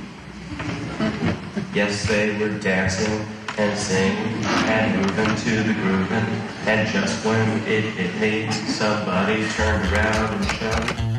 yes, 1.74 2.08
they 2.08 2.38
were 2.38 2.58
dancing 2.60 3.26
and 3.58 3.78
singing 3.78 4.44
and 4.46 5.02
moving 5.02 5.36
to 5.36 5.64
the 5.64 5.74
grooving. 5.74 6.26
And 6.66 6.88
just 6.90 7.24
when 7.26 7.48
it 7.68 7.84
hit 7.84 8.20
me, 8.20 8.52
somebody 8.52 9.48
turned 9.50 9.94
around 9.94 10.34
and 10.36 10.46
shouted. 10.46 11.11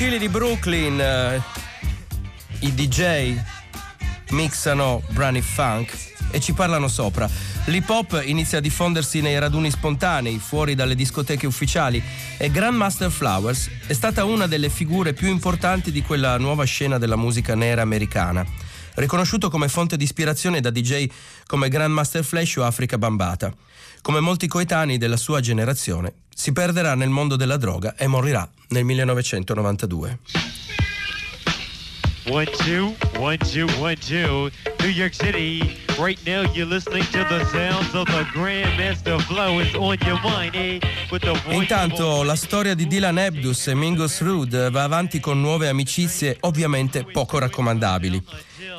Nei 0.00 0.08
cortili 0.08 0.26
di 0.26 0.32
Brooklyn 0.32 0.98
eh, 0.98 1.42
i 2.60 2.74
DJ 2.74 3.36
mixano 4.30 5.02
brani 5.10 5.42
funk 5.42 5.94
e 6.30 6.40
ci 6.40 6.54
parlano 6.54 6.88
sopra. 6.88 7.28
L'hip 7.66 7.86
hop 7.90 8.22
inizia 8.24 8.58
a 8.58 8.60
diffondersi 8.62 9.20
nei 9.20 9.38
raduni 9.38 9.70
spontanei, 9.70 10.38
fuori 10.38 10.74
dalle 10.74 10.94
discoteche 10.94 11.46
ufficiali 11.46 12.02
e 12.38 12.50
Grandmaster 12.50 13.10
Flowers 13.10 13.68
è 13.86 13.92
stata 13.92 14.24
una 14.24 14.46
delle 14.46 14.70
figure 14.70 15.12
più 15.12 15.28
importanti 15.28 15.92
di 15.92 16.00
quella 16.00 16.38
nuova 16.38 16.64
scena 16.64 16.96
della 16.96 17.16
musica 17.16 17.54
nera 17.54 17.82
americana. 17.82 18.42
Riconosciuto 18.94 19.50
come 19.50 19.68
fonte 19.68 19.98
di 19.98 20.04
ispirazione 20.04 20.62
da 20.62 20.70
DJ 20.70 21.08
come 21.46 21.68
Grandmaster 21.68 22.24
Flash 22.24 22.56
o 22.56 22.64
Africa 22.64 22.96
Bambata. 22.96 23.52
Come 24.00 24.20
molti 24.20 24.46
coetanei 24.46 24.96
della 24.96 25.18
sua 25.18 25.40
generazione, 25.40 26.14
si 26.40 26.52
perderà 26.52 26.94
nel 26.94 27.10
mondo 27.10 27.36
della 27.36 27.58
droga 27.58 27.94
e 27.96 28.06
morirà 28.06 28.48
nel 28.68 28.82
1992. 28.84 30.18
One, 32.30 32.46
two, 32.46 32.94
one, 33.18 33.36
two, 33.36 33.68
one, 33.78 33.96
two. 33.96 34.50
New 34.78 34.88
York 34.88 35.12
City. 35.12 35.76
Right 35.98 36.18
now 36.24 36.50
you're 36.54 36.64
listening 36.64 37.04
to 37.10 37.24
the 37.28 37.44
sounds 37.52 37.92
of 37.92 38.06
the 38.06 38.24
Grandmaster 38.32 39.20
Flow 39.20 39.60
is 39.60 39.74
on 39.74 39.98
your 40.06 40.18
mind, 40.22 40.54
eh? 40.54 40.78
With 41.10 41.20
the 41.20 41.38
Intanto 41.54 42.22
la 42.22 42.36
storia 42.36 42.74
di 42.74 42.86
Dylan 42.86 43.18
Abdus 43.18 43.66
e 43.66 43.74
Mingus 43.74 44.22
Rood 44.22 44.70
va 44.70 44.82
avanti 44.82 45.20
con 45.20 45.42
nuove 45.42 45.68
amicizie 45.68 46.38
ovviamente 46.40 47.04
poco 47.04 47.38
raccomandabili. 47.38 48.24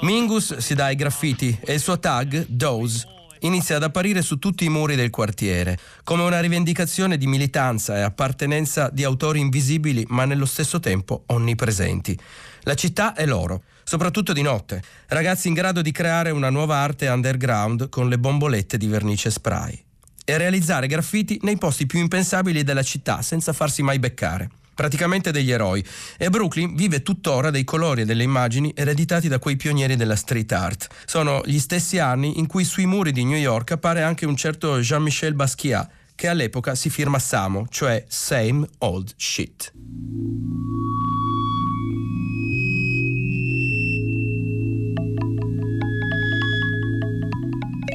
Mingus 0.02 0.58
si 0.58 0.74
dà 0.74 0.86
ai 0.86 0.96
graffiti 0.96 1.56
e 1.64 1.74
il 1.74 1.80
suo 1.80 2.00
tag, 2.00 2.44
Dose, 2.48 3.06
inizia 3.42 3.76
ad 3.76 3.84
apparire 3.84 4.22
su 4.22 4.40
tutti 4.40 4.66
i 4.66 4.70
muri 4.70 4.96
del 4.96 5.10
quartiere, 5.10 5.78
come 6.04 6.24
una 6.24 6.40
rivendicazione 6.40 7.18
di 7.18 7.28
militanza 7.28 7.98
e 7.98 8.02
appartenenza 8.02 8.90
di 8.92 9.04
autori 9.04 9.40
invisibili 9.40 10.06
ma 10.10 10.26
nello 10.26 10.46
stesso 10.46 10.80
tempo 10.80 11.24
onnipresenti. 11.28 12.18
La 12.64 12.76
città 12.76 13.14
è 13.14 13.26
loro, 13.26 13.64
soprattutto 13.84 14.34
di 14.34 14.42
notte. 14.42 14.82
Ragazzi 15.08 15.48
in 15.48 15.54
grado 15.54 15.82
di 15.82 15.92
creare 15.92 16.32
una 16.32 16.50
nuova 16.50 16.78
arte 16.78 17.08
underground 17.08 17.90
con 17.90 18.10
le 18.10 18.20
bombolette 18.20 18.78
di 18.78 18.88
vernice 18.88 19.30
spray. 19.30 19.84
E 20.24 20.38
realizzare 20.38 20.88
graffiti 20.88 21.40
nei 21.42 21.58
posti 21.58 21.88
più 21.88 22.00
impensabili 22.00 22.64
della 22.64 22.84
città 22.84 23.22
senza 23.22 23.54
farsi 23.54 23.82
mai 23.82 24.00
beccare. 24.00 24.50
Praticamente 24.82 25.30
degli 25.30 25.52
eroi. 25.52 25.86
E 26.18 26.32
Brooklyn 26.32 26.76
vive 26.76 27.04
tuttora 27.04 27.52
dei 27.52 27.64
colori 27.64 28.02
e 28.02 28.06
delle 28.06 28.24
immagini 28.24 28.74
ereditati 28.76 29.28
da 29.28 29.38
quei 29.38 29.56
pionieri 29.56 29.96
della 29.96 30.16
street 30.16 30.52
art. 30.54 30.88
Sono 31.06 31.44
gli 31.46 31.60
stessi 31.60 32.00
anni 32.00 32.40
in 32.40 32.48
cui 32.48 32.64
sui 32.64 32.88
muri 32.88 33.12
di 33.12 33.24
New 33.24 33.38
York 33.38 33.74
appare 33.74 34.02
anche 34.02 34.26
un 34.26 34.36
certo 34.36 34.80
Jean-Michel 34.80 35.36
Basquiat, 35.36 35.88
che 36.16 36.28
all'epoca 36.28 36.74
si 36.74 36.90
firma 36.90 37.20
Samo, 37.20 37.68
cioè 37.70 38.04
Same 38.08 38.68
Old 38.80 39.14
Shit. 39.18 39.72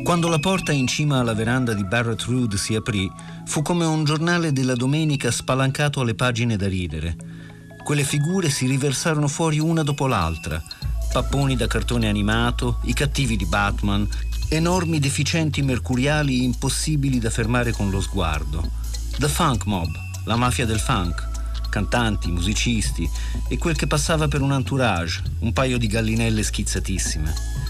Quando 0.07 0.29
la 0.29 0.39
porta 0.39 0.71
in 0.71 0.87
cima 0.87 1.19
alla 1.19 1.35
veranda 1.35 1.75
di 1.75 1.83
Barrett 1.83 2.23
Rood 2.27 2.55
si 2.55 2.77
aprì, 2.77 3.11
fu 3.45 3.61
come 3.63 3.85
un 3.85 4.05
giornale 4.05 4.53
della 4.53 4.77
domenica 4.77 5.33
spalancato 5.33 6.01
alle 6.01 6.15
pagine 6.15 6.57
da 6.57 6.69
ridere. 6.69 7.17
Quelle 7.83 8.05
figure 8.05 8.49
si 8.49 8.69
riversarono 8.69 9.27
fuori 9.27 9.59
una 9.59 9.83
dopo 9.83 10.07
l'altra. 10.07 10.63
Papponi 11.13 11.57
da 11.57 11.67
cartone 11.67 12.09
animato, 12.09 12.79
i 12.85 12.93
cattivi 12.93 13.37
di 13.37 13.47
Batman, 13.47 14.09
enormi 14.49 15.01
deficienti 15.01 15.61
mercuriali 15.63 16.45
impossibili 16.45 17.19
da 17.19 17.29
fermare 17.29 17.73
con 17.73 17.91
lo 17.91 18.01
sguardo. 18.01 18.65
The 19.19 19.29
Funk 19.29 19.65
Mob, 19.65 19.91
la 20.27 20.37
mafia 20.37 20.67
del 20.67 20.79
funk, 20.79 21.69
cantanti, 21.69 22.31
musicisti 22.31 23.11
e 23.49 23.59
quel 23.59 23.75
che 23.75 23.89
passava 23.89 24.29
per 24.29 24.41
un 24.41 24.53
entourage, 24.53 25.21
un 25.41 25.53
paio 25.53 25.79
di 25.79 25.89
gallinelle 25.89 26.45
schizzatissime 26.45 27.66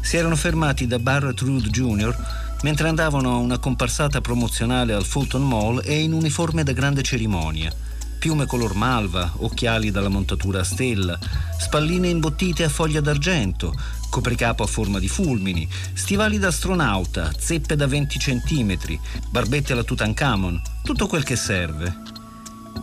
si 0.00 0.16
erano 0.16 0.36
fermati 0.36 0.86
da 0.86 0.98
Barrett 0.98 1.40
Rood 1.40 1.68
Jr. 1.68 2.16
mentre 2.62 2.88
andavano 2.88 3.32
a 3.32 3.36
una 3.36 3.58
comparsata 3.58 4.20
promozionale 4.20 4.92
al 4.92 5.04
Fulton 5.04 5.46
Mall 5.46 5.82
e 5.84 6.00
in 6.00 6.12
uniforme 6.12 6.62
da 6.62 6.72
grande 6.72 7.02
cerimonia. 7.02 7.72
Piume 8.18 8.46
color 8.46 8.74
malva, 8.74 9.32
occhiali 9.36 9.92
dalla 9.92 10.08
montatura 10.08 10.60
a 10.60 10.64
stella, 10.64 11.16
spalline 11.60 12.08
imbottite 12.08 12.64
a 12.64 12.68
foglia 12.68 13.00
d'argento, 13.00 13.72
copricapo 14.10 14.64
a 14.64 14.66
forma 14.66 14.98
di 14.98 15.06
fulmini, 15.06 15.68
stivali 15.92 16.38
da 16.38 16.48
astronauta, 16.48 17.30
zeppe 17.38 17.76
da 17.76 17.86
20 17.86 18.18
centimetri, 18.18 18.98
barbette 19.30 19.72
alla 19.72 19.84
Tutankhamon, 19.84 20.60
tutto 20.82 21.06
quel 21.06 21.22
che 21.22 21.36
serve. 21.36 21.96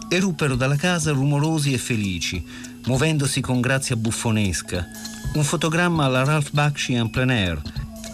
Eruppero 0.08 0.56
dalla 0.56 0.78
casa 0.78 1.12
rumorosi 1.12 1.74
e 1.74 1.78
felici, 1.80 2.46
muovendosi 2.86 3.42
con 3.42 3.62
grazia 3.62 3.96
buffonesca, 3.96 4.88
un 5.34 5.44
fotogramma 5.44 6.06
alla 6.06 6.24
Ralph 6.24 6.52
Bakshi 6.52 6.94
en 6.94 7.10
plein 7.10 7.30
air, 7.32 7.62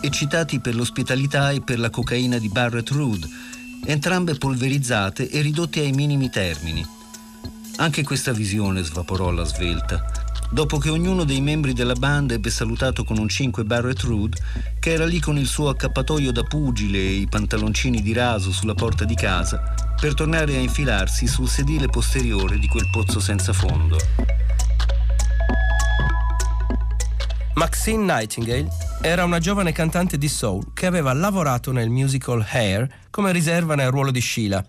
eccitati 0.01 0.59
per 0.59 0.75
l'ospitalità 0.75 1.51
e 1.51 1.61
per 1.61 1.77
la 1.77 1.89
cocaina 1.89 2.37
di 2.37 2.47
Barrett 2.47 2.89
Rood, 2.89 3.27
entrambe 3.85 4.35
polverizzate 4.35 5.29
e 5.29 5.41
ridotte 5.41 5.81
ai 5.81 5.91
minimi 5.91 6.29
termini. 6.29 6.85
Anche 7.77 8.03
questa 8.03 8.31
visione 8.31 8.81
svaporò 8.81 9.31
la 9.31 9.43
svelta, 9.43 10.03
dopo 10.51 10.77
che 10.77 10.89
ognuno 10.89 11.25
dei 11.25 11.41
membri 11.41 11.73
della 11.73 11.95
banda 11.95 12.33
ebbe 12.33 12.49
salutato 12.49 13.03
con 13.03 13.17
un 13.17 13.27
5 13.27 13.65
Barrett 13.65 14.01
Rood, 14.03 14.35
che 14.79 14.91
era 14.93 15.05
lì 15.05 15.19
con 15.19 15.37
il 15.37 15.47
suo 15.47 15.67
accappatoio 15.67 16.31
da 16.31 16.43
pugile 16.43 16.97
e 16.97 17.13
i 17.15 17.27
pantaloncini 17.27 18.01
di 18.01 18.13
raso 18.13 18.51
sulla 18.51 18.75
porta 18.75 19.03
di 19.03 19.15
casa, 19.15 19.61
per 19.99 20.13
tornare 20.13 20.55
a 20.55 20.59
infilarsi 20.59 21.27
sul 21.27 21.49
sedile 21.49 21.87
posteriore 21.87 22.57
di 22.57 22.67
quel 22.67 22.89
pozzo 22.89 23.19
senza 23.19 23.51
fondo. 23.51 23.97
Maxine 27.61 28.03
Nightingale 28.03 28.67
era 29.01 29.23
una 29.23 29.37
giovane 29.37 29.71
cantante 29.71 30.17
di 30.17 30.27
soul 30.27 30.73
che 30.73 30.87
aveva 30.87 31.13
lavorato 31.13 31.71
nel 31.71 31.91
musical 31.91 32.43
Hair 32.43 32.89
come 33.11 33.31
riserva 33.31 33.75
nel 33.75 33.91
ruolo 33.91 34.09
di 34.09 34.19
Sheila. 34.19 34.65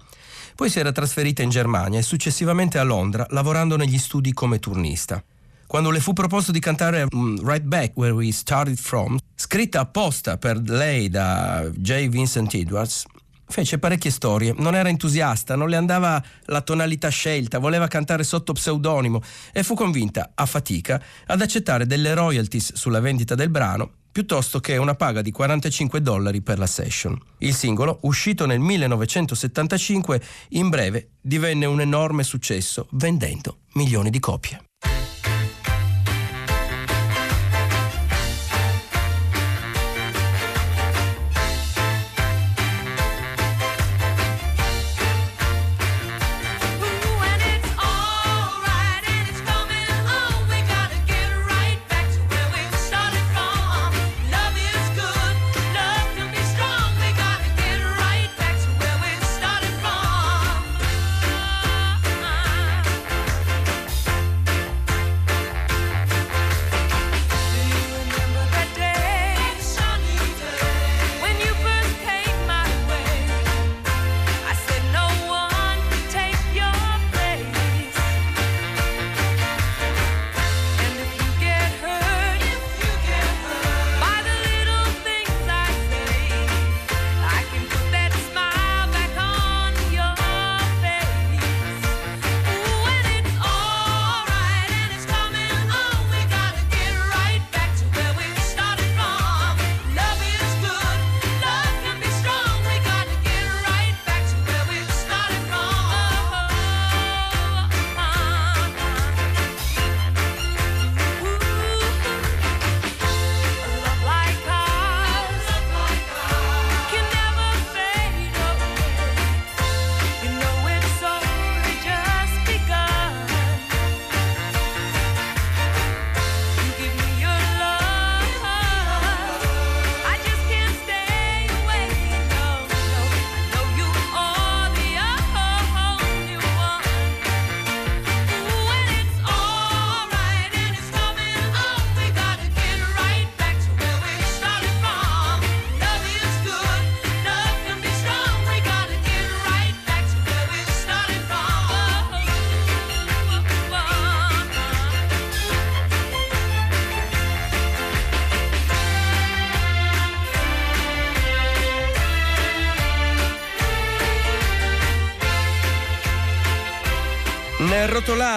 Poi 0.54 0.68
si 0.68 0.78
era 0.78 0.92
trasferita 0.92 1.40
in 1.40 1.48
Germania 1.48 2.00
e 2.00 2.02
successivamente 2.02 2.76
a 2.76 2.82
Londra, 2.82 3.26
lavorando 3.30 3.78
negli 3.78 3.96
studi 3.96 4.34
come 4.34 4.58
turnista. 4.58 5.24
Quando 5.66 5.88
le 5.88 6.00
fu 6.00 6.12
proposto 6.12 6.52
di 6.52 6.60
cantare 6.60 7.06
um, 7.12 7.42
Right 7.42 7.64
Back 7.64 7.96
Where 7.96 8.12
We 8.12 8.30
Started 8.30 8.76
From, 8.76 9.16
scritta 9.36 9.80
apposta 9.80 10.36
per 10.36 10.58
lei 10.58 11.08
da 11.08 11.66
J. 11.74 12.08
Vincent 12.08 12.52
Edwards, 12.52 13.06
fece 13.46 13.78
parecchie 13.78 14.10
storie, 14.10 14.54
non 14.56 14.74
era 14.74 14.88
entusiasta, 14.88 15.56
non 15.56 15.68
le 15.68 15.76
andava 15.76 16.22
la 16.46 16.60
tonalità 16.60 17.08
scelta, 17.08 17.58
voleva 17.58 17.86
cantare 17.88 18.24
sotto 18.24 18.52
pseudonimo 18.52 19.22
e 19.52 19.62
fu 19.62 19.74
convinta, 19.74 20.32
a 20.34 20.46
fatica, 20.46 21.02
ad 21.26 21.40
accettare 21.40 21.86
delle 21.86 22.14
royalties 22.14 22.74
sulla 22.74 23.00
vendita 23.00 23.34
del 23.34 23.50
brano 23.50 24.00
piuttosto 24.12 24.60
che 24.60 24.76
una 24.76 24.94
paga 24.94 25.22
di 25.22 25.30
45 25.30 26.02
dollari 26.02 26.42
per 26.42 26.58
la 26.58 26.66
session. 26.66 27.18
Il 27.38 27.54
singolo, 27.54 27.98
uscito 28.02 28.44
nel 28.44 28.60
1975, 28.60 30.22
in 30.50 30.68
breve 30.68 31.12
divenne 31.20 31.64
un 31.64 31.80
enorme 31.80 32.22
successo, 32.22 32.88
vendendo 32.90 33.60
milioni 33.72 34.10
di 34.10 34.20
copie. 34.20 34.71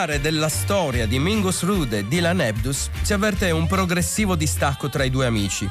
Rotolare 0.05 0.21
della 0.21 0.49
storia 0.49 1.07
di 1.07 1.17
Mingus 1.17 1.63
Rude 1.63 1.99
e 1.99 2.07
Dylan 2.07 2.39
Ebdus 2.39 2.89
si 3.01 3.13
avverte 3.13 3.49
un 3.49 3.65
progressivo 3.65 4.35
distacco 4.35 4.87
tra 4.87 5.03
i 5.03 5.09
due 5.09 5.25
amici. 5.25 5.67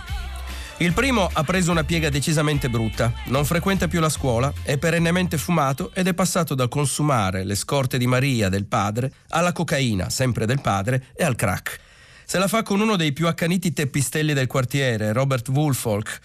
Il 0.79 0.93
primo 0.93 1.31
ha 1.33 1.45
preso 1.45 1.71
una 1.71 1.85
piega 1.85 2.09
decisamente 2.09 2.69
brutta, 2.69 3.13
non 3.27 3.45
frequenta 3.45 3.87
più 3.87 4.01
la 4.01 4.09
scuola, 4.09 4.53
è 4.63 4.77
perennemente 4.77 5.39
fumato 5.39 5.93
ed 5.95 6.09
è 6.09 6.15
passato 6.15 6.57
dal 6.57 6.69
consumare 6.69 7.45
le 7.45 7.55
scorte 7.55 7.97
di 7.97 8.09
Maria 8.09 8.49
del 8.49 8.67
padre 8.67 9.13
alla 9.29 9.53
cocaina, 9.53 10.11
sempre 10.11 10.47
del 10.47 10.61
padre, 10.61 11.07
e 11.15 11.23
al 11.23 11.37
crack. 11.37 11.79
Se 12.25 12.39
la 12.39 12.49
fa 12.49 12.65
con 12.65 12.81
uno 12.81 12.97
dei 12.97 13.13
più 13.13 13.29
accaniti 13.29 13.73
teppistelli 13.73 14.33
del 14.33 14.49
quartiere, 14.49 15.13
Robert 15.13 15.49
Woolfolk, 15.49 16.19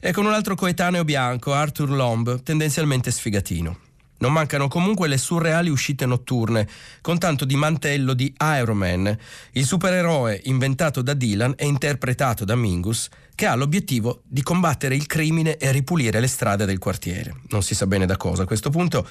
e 0.00 0.12
con 0.12 0.24
un 0.24 0.32
altro 0.32 0.54
coetaneo 0.54 1.04
bianco, 1.04 1.52
Arthur 1.52 1.90
Lomb, 1.90 2.42
tendenzialmente 2.42 3.10
sfigatino. 3.10 3.89
Non 4.20 4.32
mancano 4.32 4.68
comunque 4.68 5.08
le 5.08 5.16
surreali 5.16 5.70
uscite 5.70 6.04
notturne, 6.04 6.68
con 7.00 7.18
tanto 7.18 7.46
di 7.46 7.56
mantello 7.56 8.12
di 8.12 8.34
Iron 8.58 8.76
Man, 8.76 9.18
il 9.52 9.64
supereroe 9.64 10.40
inventato 10.44 11.00
da 11.00 11.14
Dylan 11.14 11.54
e 11.56 11.64
interpretato 11.64 12.44
da 12.44 12.54
Mingus, 12.54 13.08
che 13.34 13.46
ha 13.46 13.54
l'obiettivo 13.54 14.20
di 14.26 14.42
combattere 14.42 14.94
il 14.94 15.06
crimine 15.06 15.56
e 15.56 15.72
ripulire 15.72 16.20
le 16.20 16.26
strade 16.26 16.66
del 16.66 16.78
quartiere. 16.78 17.34
Non 17.48 17.62
si 17.62 17.74
sa 17.74 17.86
bene 17.86 18.04
da 18.04 18.18
cosa 18.18 18.42
a 18.42 18.46
questo 18.46 18.68
punto. 18.68 19.08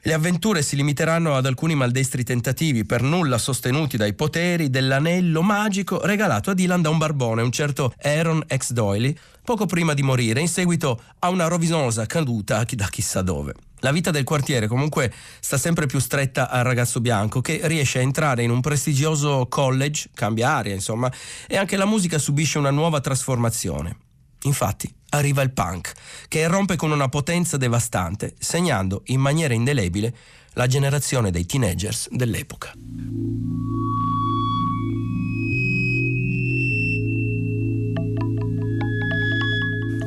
Le 0.00 0.14
avventure 0.14 0.62
si 0.62 0.76
limiteranno 0.76 1.36
ad 1.36 1.44
alcuni 1.44 1.74
maldestri 1.74 2.24
tentativi, 2.24 2.86
per 2.86 3.02
nulla 3.02 3.36
sostenuti 3.36 3.98
dai 3.98 4.14
poteri 4.14 4.70
dell'anello 4.70 5.42
magico 5.42 6.00
regalato 6.06 6.48
a 6.48 6.54
Dylan 6.54 6.80
da 6.80 6.88
un 6.88 6.96
barbone, 6.96 7.42
un 7.42 7.52
certo 7.52 7.92
Aaron 8.00 8.42
X. 8.46 8.72
Doyley, 8.72 9.14
poco 9.44 9.66
prima 9.66 9.92
di 9.92 10.02
morire, 10.02 10.40
in 10.40 10.48
seguito 10.48 11.02
a 11.18 11.28
una 11.28 11.48
rovinosa 11.48 12.06
caduta 12.06 12.64
da 12.66 12.86
chissà 12.86 13.20
dove. 13.20 13.52
La 13.80 13.92
vita 13.92 14.10
del 14.10 14.24
quartiere 14.24 14.66
comunque 14.66 15.12
sta 15.40 15.56
sempre 15.56 15.86
più 15.86 15.98
stretta 15.98 16.50
al 16.50 16.64
ragazzo 16.64 17.00
bianco 17.00 17.40
che 17.40 17.60
riesce 17.64 17.98
a 17.98 18.02
entrare 18.02 18.42
in 18.42 18.50
un 18.50 18.60
prestigioso 18.60 19.46
college, 19.48 20.10
cambia 20.14 20.54
aria 20.54 20.74
insomma, 20.74 21.10
e 21.46 21.56
anche 21.56 21.76
la 21.76 21.86
musica 21.86 22.18
subisce 22.18 22.58
una 22.58 22.70
nuova 22.70 23.00
trasformazione. 23.00 23.96
Infatti 24.42 24.92
arriva 25.10 25.42
il 25.42 25.52
punk, 25.52 25.92
che 26.28 26.40
irrompe 26.40 26.76
con 26.76 26.90
una 26.90 27.08
potenza 27.08 27.56
devastante, 27.56 28.34
segnando 28.38 29.02
in 29.06 29.20
maniera 29.20 29.54
indelebile 29.54 30.14
la 30.52 30.66
generazione 30.66 31.30
dei 31.30 31.46
teenagers 31.46 32.08
dell'epoca. 32.10 32.72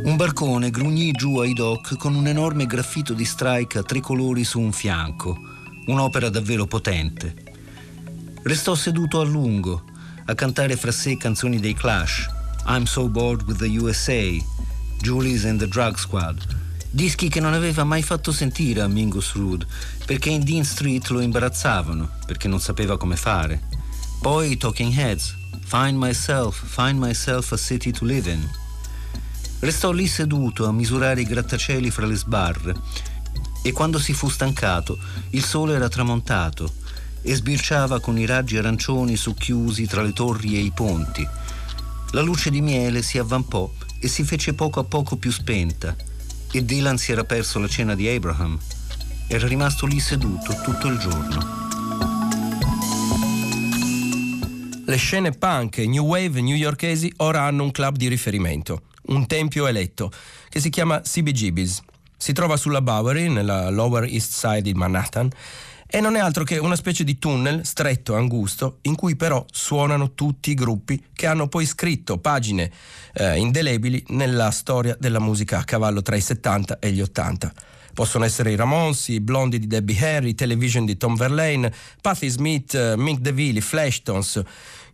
Un 0.04 0.16
barcone 0.16 0.72
grugnì 0.72 1.12
giù 1.12 1.38
ai 1.38 1.54
dock 1.54 1.96
con 1.96 2.16
un 2.16 2.26
enorme 2.26 2.66
graffito 2.66 3.14
di 3.14 3.24
strike 3.24 3.78
a 3.78 3.84
tre 3.84 4.00
colori 4.00 4.44
su 4.44 4.60
un 4.60 4.72
fianco, 4.72 5.40
un'opera 5.86 6.30
davvero 6.30 6.66
potente. 6.66 7.36
Restò 8.42 8.74
seduto 8.74 9.20
a 9.20 9.24
lungo, 9.24 9.84
a 10.26 10.34
cantare 10.34 10.76
fra 10.76 10.92
sé 10.92 11.18
canzoni 11.18 11.60
dei 11.60 11.76
Clash, 11.76 12.28
I'm 12.66 12.86
So 12.86 13.10
Bored 13.10 13.44
with 13.44 13.60
the 13.60 13.78
USA, 13.78 14.24
Julie's 15.00 15.46
and 15.46 15.60
the 15.60 15.68
Drug 15.68 15.96
Squad, 15.96 16.48
dischi 16.90 17.30
che 17.30 17.40
non 17.40 17.54
aveva 17.54 17.84
mai 17.84 18.02
fatto 18.02 18.32
sentire 18.32 18.82
a 18.82 18.88
Mingus 18.88 19.34
Rood, 19.34 19.68
perché 20.08 20.32
in 20.32 20.44
Dean 20.44 20.66
Street 20.66 21.08
lo 21.10 21.20
imbarazzavano, 21.20 22.10
perché 22.26 22.48
non 22.48 22.60
sapeva 22.60 22.98
come 22.98 23.16
fare. 23.16 23.62
Poi 24.20 24.58
Talking 24.58 24.98
Heads, 24.98 25.36
Find 25.64 25.96
Myself, 25.96 26.60
Find 26.66 26.98
Myself 26.98 27.52
a 27.52 27.58
City 27.58 27.92
to 27.92 28.04
Live 28.04 28.32
in. 28.32 28.61
Restò 29.62 29.92
lì 29.92 30.08
seduto 30.08 30.68
a 30.68 30.72
misurare 30.72 31.22
i 31.22 31.24
grattacieli 31.24 31.92
fra 31.92 32.08
le 32.08 32.16
sbarre 32.16 32.76
e 33.62 33.72
quando 33.72 34.00
si 34.00 34.12
fu 34.12 34.28
stancato 34.28 34.98
il 35.30 35.44
sole 35.44 35.76
era 35.76 35.88
tramontato 35.88 36.74
e 37.22 37.36
sbirciava 37.36 38.00
con 38.00 38.18
i 38.18 38.26
raggi 38.26 38.58
arancioni 38.58 39.16
succhiusi 39.16 39.86
tra 39.86 40.02
le 40.02 40.14
torri 40.14 40.56
e 40.56 40.62
i 40.62 40.72
ponti. 40.72 41.28
La 42.14 42.22
luce 42.22 42.50
di 42.50 42.60
miele 42.60 43.04
si 43.04 43.20
avvampò 43.20 43.72
e 44.00 44.08
si 44.08 44.24
fece 44.24 44.56
poco 44.56 44.80
a 44.80 44.84
poco 44.84 45.18
più 45.18 45.32
spenta 45.32 45.96
e 46.52 46.66
Dylan 46.66 46.98
si 46.98 47.12
era 47.12 47.24
perso 47.24 47.60
la 47.60 47.68
cena 47.68 47.94
di 47.94 48.08
Abraham. 48.08 48.58
Era 49.28 49.46
rimasto 49.46 49.86
lì 49.86 50.00
seduto 50.00 50.60
tutto 50.64 50.88
il 50.88 50.98
giorno. 50.98 51.60
Le 54.88 54.98
scene 54.98 55.30
punk 55.30 55.78
e 55.78 55.86
new 55.86 56.04
wave 56.04 56.42
newyorkesi 56.42 57.14
ora 57.18 57.44
hanno 57.44 57.62
un 57.62 57.72
club 57.72 57.96
di 57.96 58.08
riferimento 58.08 58.90
un 59.08 59.26
tempio 59.28 59.68
eletto, 59.68 60.12
che 60.50 60.60
si 60.60 60.70
chiama 60.70 61.02
CBGB's. 61.02 61.82
Si 62.18 62.34
trova 62.34 62.58
sulla 62.58 62.82
Bowery, 62.82 63.30
nella 63.30 63.70
Lower 63.70 64.04
East 64.04 64.34
Side 64.34 64.62
di 64.62 64.74
Manhattan, 64.74 65.30
e 65.94 66.00
non 66.00 66.16
è 66.16 66.20
altro 66.20 66.46
che 66.46 66.58
una 66.58 66.78
specie 66.78 67.04
di 67.04 67.20
tunnel 67.20 67.66
stretto, 67.66 68.16
angusto, 68.16 68.78
in 68.84 68.96
cui 68.96 69.18
però 69.18 69.44
suonano 69.52 70.14
tutti 70.14 70.52
i 70.52 70.54
gruppi 70.54 71.04
che 71.14 71.28
hanno 71.28 71.50
poi 71.50 71.66
scritto 71.66 72.18
pagine 72.18 72.72
eh, 73.14 73.38
indelebili 73.38 74.02
nella 74.10 74.52
storia 74.52 74.96
della 74.98 75.20
musica 75.20 75.58
a 75.58 75.66
cavallo 75.66 76.02
tra 76.02 76.16
i 76.16 76.22
70 76.22 76.80
e 76.80 76.92
gli 76.92 77.02
80. 77.02 77.54
Possono 77.94 78.24
essere 78.24 78.54
i 78.54 78.56
Ramones, 78.56 79.10
i 79.10 79.20
Blondi 79.20 79.60
di 79.60 79.68
Debbie 79.68 80.00
Harry, 80.00 80.34
Television 80.34 80.86
di 80.86 80.96
Tom 80.96 81.18
Verlaine, 81.18 81.74
Patti 82.00 82.30
Smith, 82.30 82.74
uh, 82.74 82.98
Mick 82.98 83.20
DeVille, 83.20 83.58
i 83.58 83.62
Flashtones. 83.62 84.42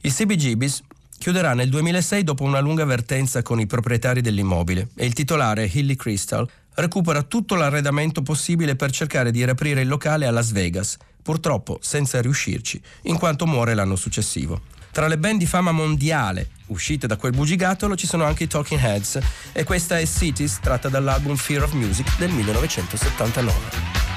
I 0.02 0.12
CBGBs 0.12 0.82
chiuderà 1.18 1.54
nel 1.54 1.70
2006 1.70 2.24
dopo 2.24 2.44
una 2.44 2.60
lunga 2.60 2.84
avvertenza 2.84 3.42
con 3.42 3.60
i 3.60 3.66
proprietari 3.66 4.22
dell'immobile 4.22 4.90
e 4.96 5.06
il 5.06 5.14
titolare 5.14 5.70
Hilly 5.72 5.96
Crystal 5.96 6.48
recupera 6.76 7.24
tutto 7.24 7.56
l'arredamento 7.56 8.22
possibile 8.22 8.76
per 8.76 8.92
cercare 8.92 9.32
di 9.32 9.44
riaprire 9.44 9.82
il 9.82 9.88
locale 9.88 10.28
a 10.28 10.32
Las 10.32 10.52
Vegas, 10.52 10.98
purtroppo 11.22 11.80
senza 11.82 12.22
riuscirci, 12.22 12.80
in 13.04 13.18
quanto 13.18 13.48
muore 13.48 13.74
l'anno 13.74 13.96
successivo. 13.96 14.62
Tra 14.92 15.08
le 15.08 15.18
band 15.18 15.40
di 15.40 15.46
fama 15.46 15.72
mondiale 15.72 16.50
uscite 16.68 17.08
da 17.08 17.18
quel 17.18 17.32
bugigattolo 17.32 17.96
ci 17.96 18.08
sono 18.08 18.24
anche 18.26 18.46
i 18.46 18.48
Talking 18.48 18.82
Heads 18.82 19.20
e 19.54 19.64
questa 19.64 20.00
è 20.00 20.06
Cities 20.06 20.60
tratta 20.60 20.90
dall'album 20.90 21.36
Fear 21.36 21.64
of 21.64 21.74
Music 21.74 22.18
del 22.18 22.32
1979. 22.32 24.17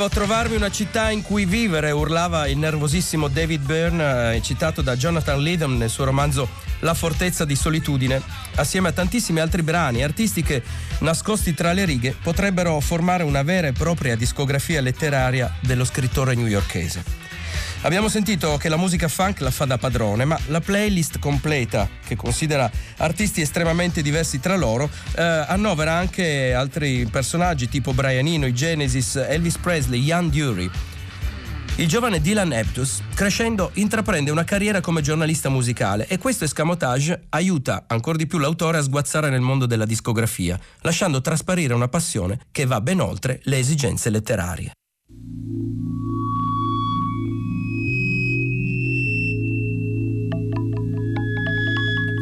Devo 0.00 0.12
trovarmi 0.14 0.56
una 0.56 0.70
città 0.70 1.10
in 1.10 1.20
cui 1.20 1.44
vivere, 1.44 1.90
urlava 1.90 2.46
il 2.46 2.56
nervosissimo 2.56 3.28
David 3.28 3.62
Byrne, 3.66 4.36
eh, 4.36 4.40
citato 4.40 4.80
da 4.80 4.96
Jonathan 4.96 5.38
Lidham 5.42 5.76
nel 5.76 5.90
suo 5.90 6.04
romanzo 6.04 6.48
La 6.78 6.94
fortezza 6.94 7.44
di 7.44 7.54
solitudine, 7.54 8.22
assieme 8.54 8.88
a 8.88 8.92
tantissimi 8.92 9.40
altri 9.40 9.62
brani 9.62 9.98
e 9.98 10.04
artisti 10.04 10.42
che, 10.42 10.62
nascosti 11.00 11.52
tra 11.52 11.74
le 11.74 11.84
righe, 11.84 12.16
potrebbero 12.22 12.80
formare 12.80 13.24
una 13.24 13.42
vera 13.42 13.66
e 13.66 13.72
propria 13.72 14.16
discografia 14.16 14.80
letteraria 14.80 15.52
dello 15.60 15.84
scrittore 15.84 16.34
newyorkese. 16.34 17.29
Abbiamo 17.82 18.10
sentito 18.10 18.58
che 18.58 18.68
la 18.68 18.76
musica 18.76 19.08
funk 19.08 19.40
la 19.40 19.50
fa 19.50 19.64
da 19.64 19.78
padrone, 19.78 20.26
ma 20.26 20.38
la 20.48 20.60
playlist 20.60 21.18
completa, 21.18 21.88
che 22.06 22.14
considera 22.14 22.70
artisti 22.98 23.40
estremamente 23.40 24.02
diversi 24.02 24.38
tra 24.38 24.54
loro, 24.54 24.90
eh, 25.16 25.22
annovera 25.22 25.94
anche 25.94 26.52
altri 26.52 27.08
personaggi 27.10 27.70
tipo 27.70 27.94
Brian 27.94 28.26
Eno, 28.26 28.46
i 28.46 28.52
Genesis, 28.52 29.16
Elvis 29.16 29.56
Presley, 29.56 30.02
Ian 30.02 30.28
Dury. 30.28 30.70
Il 31.76 31.88
giovane 31.88 32.20
Dylan 32.20 32.52
Eptus, 32.52 33.00
crescendo, 33.14 33.70
intraprende 33.74 34.30
una 34.30 34.44
carriera 34.44 34.82
come 34.82 35.00
giornalista 35.00 35.48
musicale 35.48 36.06
e 36.06 36.18
questo 36.18 36.44
escamotage 36.44 37.28
aiuta 37.30 37.84
ancora 37.86 38.18
di 38.18 38.26
più 38.26 38.36
l'autore 38.36 38.76
a 38.76 38.82
sguazzare 38.82 39.30
nel 39.30 39.40
mondo 39.40 39.64
della 39.64 39.86
discografia, 39.86 40.60
lasciando 40.82 41.22
trasparire 41.22 41.72
una 41.72 41.88
passione 41.88 42.40
che 42.52 42.66
va 42.66 42.82
ben 42.82 43.00
oltre 43.00 43.40
le 43.44 43.56
esigenze 43.56 44.10
letterarie. 44.10 44.72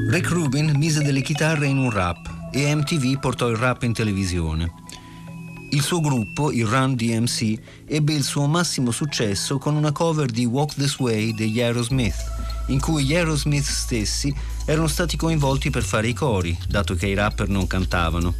Rick 0.08 0.30
Rubin 0.30 0.72
mise 0.76 1.02
delle 1.02 1.20
chitarre 1.20 1.66
in 1.66 1.76
un 1.76 1.90
rap 1.90 2.48
e 2.50 2.74
MTV 2.74 3.18
portò 3.18 3.48
il 3.48 3.58
rap 3.58 3.82
in 3.82 3.92
televisione. 3.92 4.72
Il 5.68 5.82
suo 5.82 6.00
gruppo, 6.00 6.50
il 6.50 6.64
Run 6.64 6.94
DMC, 6.94 7.84
ebbe 7.84 8.14
il 8.14 8.22
suo 8.22 8.46
massimo 8.46 8.90
successo 8.90 9.58
con 9.58 9.76
una 9.76 9.92
cover 9.92 10.30
di 10.30 10.46
Walk 10.46 10.76
This 10.76 10.98
Way 10.98 11.34
degli 11.34 11.60
Aerosmith, 11.60 12.16
in 12.68 12.80
cui 12.80 13.04
gli 13.04 13.14
Aerosmith 13.14 13.66
stessi 13.66 14.34
erano 14.64 14.86
stati 14.86 15.18
coinvolti 15.18 15.68
per 15.68 15.82
fare 15.82 16.08
i 16.08 16.14
cori, 16.14 16.56
dato 16.66 16.94
che 16.94 17.06
i 17.06 17.14
rapper 17.14 17.50
non 17.50 17.66
cantavano. 17.66 18.34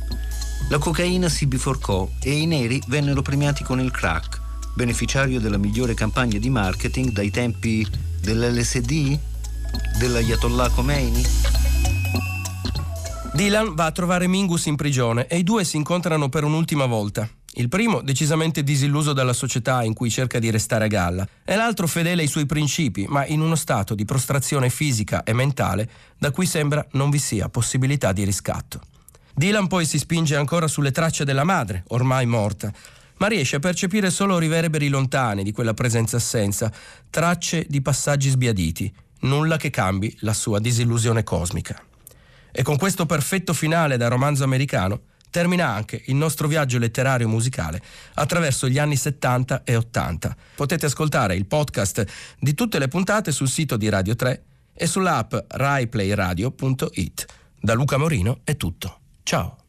La 0.71 0.79
cocaina 0.79 1.29
si 1.29 1.45
biforcò 1.45 2.09
e 2.23 2.31
i 2.33 2.47
neri 2.47 2.81
vennero 2.87 3.21
premiati 3.21 3.63
con 3.63 3.79
il 3.79 3.91
crack, 3.91 4.41
beneficiario 4.75 5.39
della 5.39 5.59
migliore 5.59 5.93
campagna 5.93 6.39
di 6.39 6.49
marketing 6.49 7.11
dai 7.11 7.31
tempi 7.31 7.87
dell'LSD, 8.23 9.19
dell'Ayatollah 9.99 10.71
Khomeini. 10.71 11.58
Dylan 13.39 13.77
va 13.77 13.85
a 13.85 13.93
trovare 13.93 14.27
Mingus 14.27 14.67
in 14.67 14.75
prigione 14.75 15.29
e 15.29 15.39
i 15.39 15.45
due 15.45 15.63
si 15.63 15.77
incontrano 15.77 16.29
per 16.29 16.43
un'ultima 16.43 16.87
volta. 16.87 17.31
Il 17.53 17.69
primo 17.69 18.01
decisamente 18.01 18.65
disilluso 18.65 19.13
dalla 19.13 19.33
società 19.33 19.85
in 19.85 19.95
cui 19.95 20.11
cerca 20.11 20.41
di 20.41 20.51
restare 20.51 20.87
a 20.87 20.89
galla, 20.89 21.29
e 21.45 21.55
l'altro 21.55 21.87
fedele 21.87 22.23
ai 22.23 22.27
suoi 22.27 22.47
principi, 22.47 23.07
ma 23.09 23.25
in 23.27 23.41
uno 23.41 23.55
stato 23.55 23.95
di 23.95 24.05
prostrazione 24.05 24.71
fisica 24.71 25.23
e 25.23 25.35
mentale 25.35 25.89
da 26.19 26.33
cui 26.33 26.47
sembra 26.47 26.85
non 26.95 27.11
vi 27.11 27.21
sia 27.21 27.49
possibilità 27.49 28.11
di 28.11 28.25
riscatto. 28.25 28.81
Dylan 29.33 29.69
poi 29.69 29.87
si 29.87 30.01
spinge 30.01 30.35
ancora 30.35 30.67
sulle 30.67 30.91
tracce 30.91 31.25
della 31.25 31.45
madre, 31.45 31.85
ormai 31.91 32.27
morta, 32.27 32.73
ma 33.19 33.29
riesce 33.29 33.55
a 33.55 33.61
percepire 33.61 34.11
solo 34.11 34.37
riverberi 34.39 34.89
lontani 34.89 35.45
di 35.45 35.53
quella 35.53 35.75
presenza-assenza, 35.75 36.73
tracce 37.09 37.67
di 37.69 37.81
passaggi 37.83 38.31
sbiaditi, 38.31 38.93
nulla 39.21 39.57
che 39.57 39.71
cambi 39.71 40.13
la 40.23 40.33
sua 40.33 40.59
disillusione 40.59 41.23
cosmica. 41.23 41.81
E 42.53 42.63
con 42.63 42.77
questo 42.77 43.07
perfetto 43.07 43.53
finale 43.53 43.97
da 43.97 44.09
romanzo 44.09 44.45
americano 44.45 45.03
termina 45.31 45.69
anche 45.69 46.03
il 46.07 46.17
nostro 46.17 46.49
viaggio 46.49 46.79
letterario 46.79 47.29
musicale 47.29 47.83
attraverso 48.15 48.69
gli 48.69 48.79
anni 48.79 48.97
70 48.97 49.63
e 49.65 49.77
80. 49.77 50.37
Potete 50.55 50.87
ascoltare 50.87 51.35
il 51.37 51.47
podcast 51.47 52.05
di 52.39 52.55
tutte 52.55 52.79
le 52.79 52.89
puntate 52.89 53.33
sul 53.33 53.49
sito 53.49 53.77
di 53.77 53.89
Radio 53.89 54.17
3 54.17 54.43
e 54.73 54.87
sull'app 54.87 55.35
raiplayradio.it. 55.49 57.27
Da 57.61 57.75
Luca 57.75 57.97
Morino 57.97 58.41
è 58.45 58.57
tutto. 58.57 59.01
Ciao. 59.23 59.68